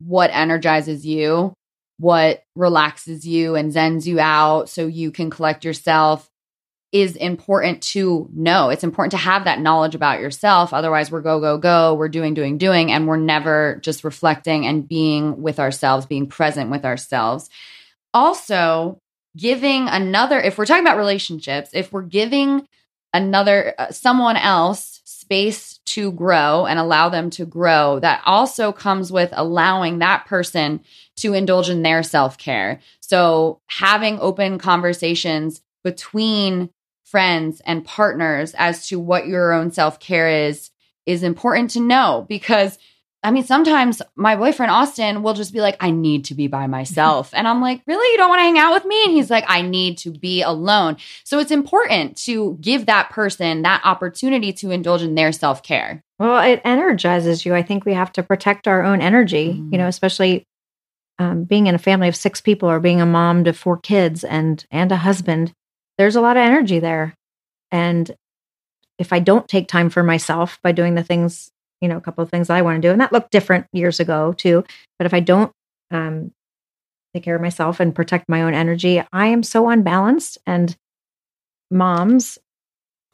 what 0.00 0.30
energizes 0.32 1.06
you, 1.06 1.54
what 1.98 2.42
relaxes 2.56 3.26
you 3.26 3.54
and 3.54 3.72
zens 3.72 4.06
you 4.06 4.18
out 4.18 4.68
so 4.68 4.86
you 4.86 5.12
can 5.12 5.30
collect 5.30 5.64
yourself 5.64 6.28
is 6.92 7.14
important 7.16 7.82
to 7.82 8.28
know. 8.34 8.70
It's 8.70 8.82
important 8.82 9.12
to 9.12 9.16
have 9.16 9.44
that 9.44 9.60
knowledge 9.60 9.94
about 9.94 10.20
yourself. 10.20 10.72
Otherwise, 10.72 11.10
we're 11.10 11.20
go, 11.20 11.40
go, 11.40 11.56
go, 11.56 11.94
we're 11.94 12.08
doing, 12.08 12.34
doing, 12.34 12.58
doing, 12.58 12.90
and 12.90 13.06
we're 13.06 13.16
never 13.16 13.78
just 13.82 14.02
reflecting 14.02 14.66
and 14.66 14.88
being 14.88 15.40
with 15.40 15.60
ourselves, 15.60 16.06
being 16.06 16.26
present 16.26 16.70
with 16.70 16.84
ourselves. 16.84 17.48
Also, 18.12 19.00
giving 19.36 19.86
another, 19.88 20.40
if 20.40 20.58
we're 20.58 20.66
talking 20.66 20.84
about 20.84 20.98
relationships, 20.98 21.70
if 21.72 21.92
we're 21.92 22.02
giving 22.02 22.66
another, 23.14 23.74
uh, 23.78 23.90
someone 23.92 24.36
else 24.36 25.00
space 25.04 25.78
to 25.86 26.10
grow 26.10 26.66
and 26.66 26.80
allow 26.80 27.08
them 27.08 27.30
to 27.30 27.46
grow, 27.46 28.00
that 28.00 28.20
also 28.26 28.72
comes 28.72 29.12
with 29.12 29.30
allowing 29.32 30.00
that 30.00 30.26
person 30.26 30.80
to 31.14 31.34
indulge 31.34 31.70
in 31.70 31.82
their 31.82 32.02
self 32.02 32.36
care. 32.36 32.80
So, 32.98 33.60
having 33.68 34.18
open 34.18 34.58
conversations 34.58 35.60
between 35.84 36.70
friends 37.10 37.60
and 37.66 37.84
partners 37.84 38.54
as 38.56 38.88
to 38.88 38.98
what 38.98 39.26
your 39.26 39.52
own 39.52 39.70
self 39.72 39.98
care 40.00 40.28
is 40.46 40.70
is 41.06 41.22
important 41.22 41.70
to 41.70 41.80
know 41.80 42.24
because 42.28 42.78
I 43.22 43.32
mean, 43.32 43.44
sometimes 43.44 44.00
my 44.16 44.34
boyfriend 44.34 44.72
Austin 44.72 45.22
will 45.22 45.34
just 45.34 45.52
be 45.52 45.60
like, 45.60 45.76
I 45.78 45.90
need 45.90 46.24
to 46.26 46.34
be 46.34 46.46
by 46.46 46.66
myself. 46.66 47.32
And 47.36 47.46
I'm 47.46 47.60
like, 47.60 47.82
really? 47.86 48.10
You 48.12 48.16
don't 48.16 48.30
want 48.30 48.38
to 48.38 48.44
hang 48.44 48.58
out 48.58 48.72
with 48.72 48.86
me? 48.86 49.04
And 49.04 49.12
he's 49.12 49.28
like, 49.28 49.44
I 49.46 49.60
need 49.60 49.98
to 49.98 50.10
be 50.10 50.40
alone. 50.40 50.96
So 51.24 51.38
it's 51.38 51.50
important 51.50 52.16
to 52.24 52.56
give 52.62 52.86
that 52.86 53.10
person 53.10 53.60
that 53.62 53.82
opportunity 53.84 54.54
to 54.54 54.70
indulge 54.70 55.02
in 55.02 55.16
their 55.16 55.32
self 55.32 55.62
care. 55.62 56.02
Well, 56.18 56.42
it 56.42 56.62
energizes 56.64 57.44
you. 57.44 57.54
I 57.54 57.62
think 57.62 57.84
we 57.84 57.92
have 57.92 58.12
to 58.12 58.22
protect 58.22 58.66
our 58.66 58.82
own 58.82 59.02
energy, 59.02 59.48
Mhm. 59.52 59.72
you 59.72 59.76
know, 59.78 59.86
especially 59.86 60.46
um, 61.18 61.44
being 61.44 61.66
in 61.66 61.74
a 61.74 61.78
family 61.78 62.08
of 62.08 62.16
six 62.16 62.40
people 62.40 62.70
or 62.70 62.80
being 62.80 63.02
a 63.02 63.06
mom 63.06 63.44
to 63.44 63.52
four 63.52 63.76
kids 63.76 64.24
and 64.24 64.64
and 64.70 64.90
a 64.92 64.96
husband. 64.96 65.52
There's 66.00 66.16
a 66.16 66.22
lot 66.22 66.38
of 66.38 66.42
energy 66.42 66.78
there, 66.78 67.14
and 67.70 68.10
if 68.98 69.12
I 69.12 69.18
don't 69.18 69.46
take 69.46 69.68
time 69.68 69.90
for 69.90 70.02
myself 70.02 70.58
by 70.62 70.72
doing 70.72 70.94
the 70.94 71.02
things, 71.04 71.50
you 71.82 71.88
know, 71.88 71.98
a 71.98 72.00
couple 72.00 72.24
of 72.24 72.30
things 72.30 72.48
that 72.48 72.56
I 72.56 72.62
want 72.62 72.80
to 72.80 72.88
do, 72.88 72.90
and 72.90 73.02
that 73.02 73.12
looked 73.12 73.30
different 73.30 73.66
years 73.74 74.00
ago 74.00 74.32
too. 74.32 74.64
But 74.98 75.04
if 75.04 75.12
I 75.12 75.20
don't 75.20 75.52
um, 75.90 76.32
take 77.12 77.22
care 77.22 77.36
of 77.36 77.42
myself 77.42 77.80
and 77.80 77.94
protect 77.94 78.30
my 78.30 78.40
own 78.40 78.54
energy, 78.54 79.02
I 79.12 79.26
am 79.26 79.42
so 79.42 79.68
unbalanced. 79.68 80.38
And 80.46 80.74
moms, 81.70 82.38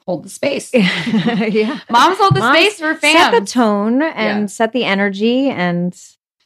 Hold 0.06 0.24
the 0.24 0.28
space. 0.28 0.70
yeah, 0.74 1.80
Moms 1.90 2.18
hold 2.18 2.36
the 2.36 2.40
Moms 2.40 2.56
space 2.56 2.78
for 2.78 2.94
fans 2.94 3.18
set 3.18 3.40
the 3.40 3.46
tone 3.46 4.00
and 4.02 4.42
Yeah. 4.42 4.46
set 4.46 4.72
the 4.72 4.84
energy 4.84 5.50
and 5.50 5.92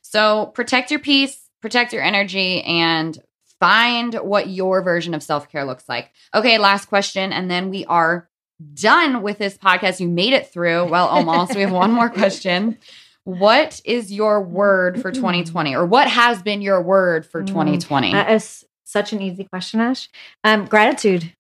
So 0.01 0.47
protect 0.55 0.91
your 0.91 1.01
peace, 1.01 1.51
protect 1.61 1.93
your 1.93 2.03
energy, 2.03 2.63
and 2.63 3.23
find 3.61 4.15
what 4.15 4.49
your 4.49 4.83
version 4.83 5.15
of 5.15 5.23
self 5.23 5.49
care 5.51 5.65
looks 5.65 5.89
like. 5.89 6.11
Okay, 6.35 6.59
last 6.59 6.87
question. 6.87 7.33
And 7.33 7.51
then 7.51 7.71
we 7.71 7.85
are 7.87 8.29
done 8.75 9.23
with 9.23 9.39
this 9.39 9.57
podcast. 9.57 10.01
You 10.01 10.09
made 10.09 10.33
it 10.33 10.53
through. 10.53 10.87
Well, 10.87 11.07
almost. 11.07 11.55
we 11.55 11.61
have 11.61 11.73
one 11.73 11.93
more 11.93 12.11
question. 12.11 12.79
What 13.25 13.81
is 13.85 14.11
your 14.13 14.43
word 14.43 15.01
for 15.01 15.13
2020? 15.13 15.75
Or 15.77 15.87
what 15.87 16.09
has 16.09 16.43
been 16.43 16.63
your 16.63 16.83
word 16.83 17.25
for 17.27 17.43
Mm. 17.43 17.49
2020? 17.49 18.13
that 18.13 18.31
is 18.31 18.65
such 18.85 19.13
an 19.13 19.21
easy 19.23 19.45
question, 19.45 19.81
Ash. 19.81 20.09
Um, 20.43 20.65
gratitude 20.65 21.33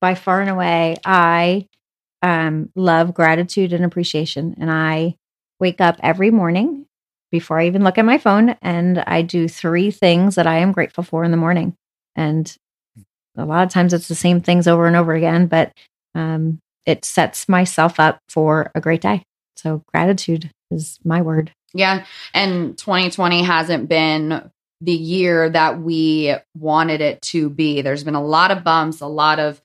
by 0.00 0.14
far 0.14 0.40
and 0.40 0.50
away. 0.50 0.96
I 1.04 1.68
um, 2.22 2.70
love 2.74 3.14
gratitude 3.14 3.72
and 3.72 3.84
appreciation. 3.84 4.54
And 4.58 4.70
I 4.70 5.16
wake 5.60 5.80
up 5.80 5.96
every 6.02 6.30
morning 6.30 6.81
before 7.32 7.58
I 7.58 7.66
even 7.66 7.82
look 7.82 7.98
at 7.98 8.04
my 8.04 8.18
phone 8.18 8.50
and 8.62 9.00
I 9.00 9.22
do 9.22 9.48
three 9.48 9.90
things 9.90 10.36
that 10.36 10.46
I 10.46 10.58
am 10.58 10.70
grateful 10.70 11.02
for 11.02 11.24
in 11.24 11.32
the 11.32 11.36
morning. 11.36 11.74
And 12.14 12.54
a 13.36 13.44
lot 13.44 13.64
of 13.64 13.70
times 13.70 13.92
it's 13.92 14.06
the 14.06 14.14
same 14.14 14.40
things 14.40 14.68
over 14.68 14.86
and 14.86 14.94
over 14.94 15.14
again, 15.14 15.46
but 15.46 15.72
um, 16.14 16.60
it 16.86 17.04
sets 17.04 17.48
myself 17.48 17.98
up 17.98 18.18
for 18.28 18.70
a 18.74 18.80
great 18.80 19.00
day. 19.00 19.24
So 19.56 19.82
gratitude 19.88 20.50
is 20.70 20.98
my 21.04 21.22
word. 21.22 21.52
Yeah. 21.74 22.04
And 22.34 22.76
2020 22.76 23.42
hasn't 23.42 23.88
been 23.88 24.50
the 24.82 24.92
year 24.92 25.48
that 25.48 25.80
we 25.80 26.34
wanted 26.56 27.00
it 27.00 27.22
to 27.22 27.48
be. 27.48 27.80
There's 27.80 28.04
been 28.04 28.14
a 28.14 28.22
lot 28.22 28.50
of 28.50 28.64
bumps, 28.64 29.00
a 29.00 29.06
lot 29.06 29.38
of 29.38 29.62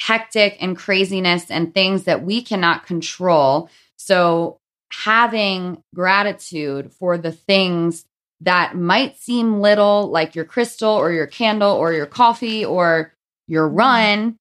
hectic 0.00 0.56
and 0.60 0.76
craziness 0.76 1.50
and 1.50 1.74
things 1.74 2.04
that 2.04 2.24
we 2.24 2.42
cannot 2.42 2.86
control. 2.86 3.68
So, 3.96 4.58
having 4.92 5.82
gratitude 5.94 6.92
for 6.92 7.16
the 7.18 7.32
things 7.32 8.04
that 8.40 8.76
might 8.76 9.16
seem 9.18 9.60
little, 9.60 10.08
like 10.10 10.34
your 10.34 10.44
crystal 10.44 10.90
or 10.90 11.12
your 11.12 11.26
candle 11.26 11.72
or 11.72 11.92
your 11.92 12.06
coffee 12.06 12.64
or 12.64 13.12
your 13.48 13.68
Mm-hmm. 13.68 13.76
run, 13.76 14.36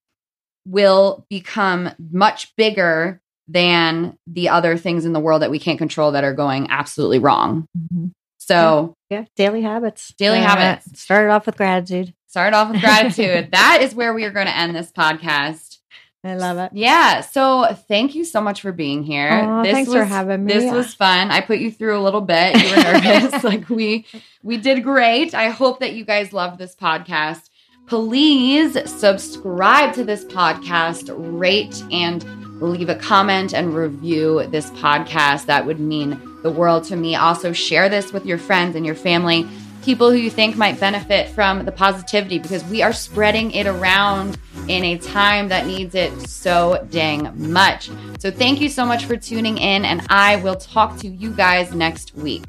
will 0.67 1.25
become 1.29 1.89
much 2.11 2.55
bigger 2.55 3.19
than 3.47 4.15
the 4.27 4.49
other 4.49 4.77
things 4.77 5.05
in 5.05 5.13
the 5.13 5.19
world 5.19 5.41
that 5.41 5.51
we 5.51 5.59
can't 5.59 5.77
control 5.79 6.11
that 6.11 6.23
are 6.23 6.33
going 6.33 6.69
absolutely 6.69 7.19
wrong. 7.19 7.65
Mhm. 7.77 8.11
So, 8.37 8.93
Yeah, 9.09 9.25
daily 9.35 9.61
habits. 9.61 10.13
Daily 10.17 10.39
habits. 10.39 10.99
Started 10.99 11.31
off 11.31 11.45
with 11.45 11.57
gratitude. 11.57 12.13
Started 12.27 12.55
off 12.55 12.71
with 12.71 12.79
gratitude. 12.81 13.49
that 13.53 13.79
is 13.81 13.93
where 13.95 14.13
we 14.13 14.23
are 14.25 14.31
going 14.31 14.45
to 14.47 14.55
end 14.55 14.75
this 14.75 14.91
podcast. 14.91 15.70
I 16.23 16.35
love 16.35 16.57
it. 16.59 16.71
Yeah. 16.73 17.21
So 17.21 17.75
thank 17.87 18.13
you 18.13 18.23
so 18.25 18.41
much 18.41 18.61
for 18.61 18.71
being 18.71 19.03
here. 19.03 19.29
Aw, 19.29 19.63
thanks 19.63 19.91
for 19.91 20.03
having 20.03 20.45
me. 20.45 20.53
This 20.53 20.71
was 20.71 20.93
fun. 20.93 21.31
I 21.31 21.41
put 21.41 21.57
you 21.57 21.71
through 21.71 21.97
a 21.97 22.03
little 22.03 22.21
bit. 22.21 22.55
You 22.55 22.69
were 22.69 22.75
nervous. 23.01 23.43
like 23.43 23.69
we 23.69 24.05
we 24.43 24.57
did 24.57 24.83
great. 24.83 25.33
I 25.33 25.49
hope 25.49 25.79
that 25.79 25.93
you 25.93 26.05
guys 26.05 26.31
loved 26.31 26.59
this 26.59 26.75
podcast. 26.75 27.49
Please 27.87 28.77
subscribe 28.89 29.93
to 29.95 30.03
this 30.03 30.23
podcast, 30.25 31.11
rate 31.17 31.83
and 31.91 32.23
leave 32.61 32.89
a 32.89 32.95
comment 32.95 33.53
and 33.53 33.75
review 33.75 34.45
this 34.47 34.69
podcast. 34.71 35.47
That 35.47 35.65
would 35.65 35.79
mean 35.79 36.21
the 36.43 36.51
world 36.51 36.83
to 36.85 36.95
me. 36.95 37.15
Also 37.15 37.51
share 37.51 37.89
this 37.89 38.13
with 38.13 38.25
your 38.25 38.37
friends 38.37 38.75
and 38.75 38.85
your 38.85 38.95
family, 38.95 39.47
people 39.83 40.09
who 40.09 40.17
you 40.17 40.29
think 40.29 40.57
might 40.57 40.79
benefit 40.79 41.29
from 41.29 41.65
the 41.65 41.71
positivity 41.71 42.39
because 42.39 42.63
we 42.65 42.81
are 42.81 42.93
spreading 42.93 43.51
it 43.51 43.67
around 43.67 44.37
in 44.67 44.83
a 44.83 44.97
time 44.97 45.47
that 45.49 45.65
needs 45.65 45.95
it 45.95 46.11
so 46.27 46.87
dang 46.91 47.51
much. 47.51 47.89
So 48.19 48.31
thank 48.31 48.61
you 48.61 48.69
so 48.69 48.85
much 48.85 49.05
for 49.05 49.17
tuning 49.17 49.57
in 49.57 49.85
and 49.85 50.05
I 50.09 50.37
will 50.37 50.55
talk 50.55 50.97
to 50.99 51.07
you 51.07 51.31
guys 51.31 51.73
next 51.73 52.15
week. 52.15 52.43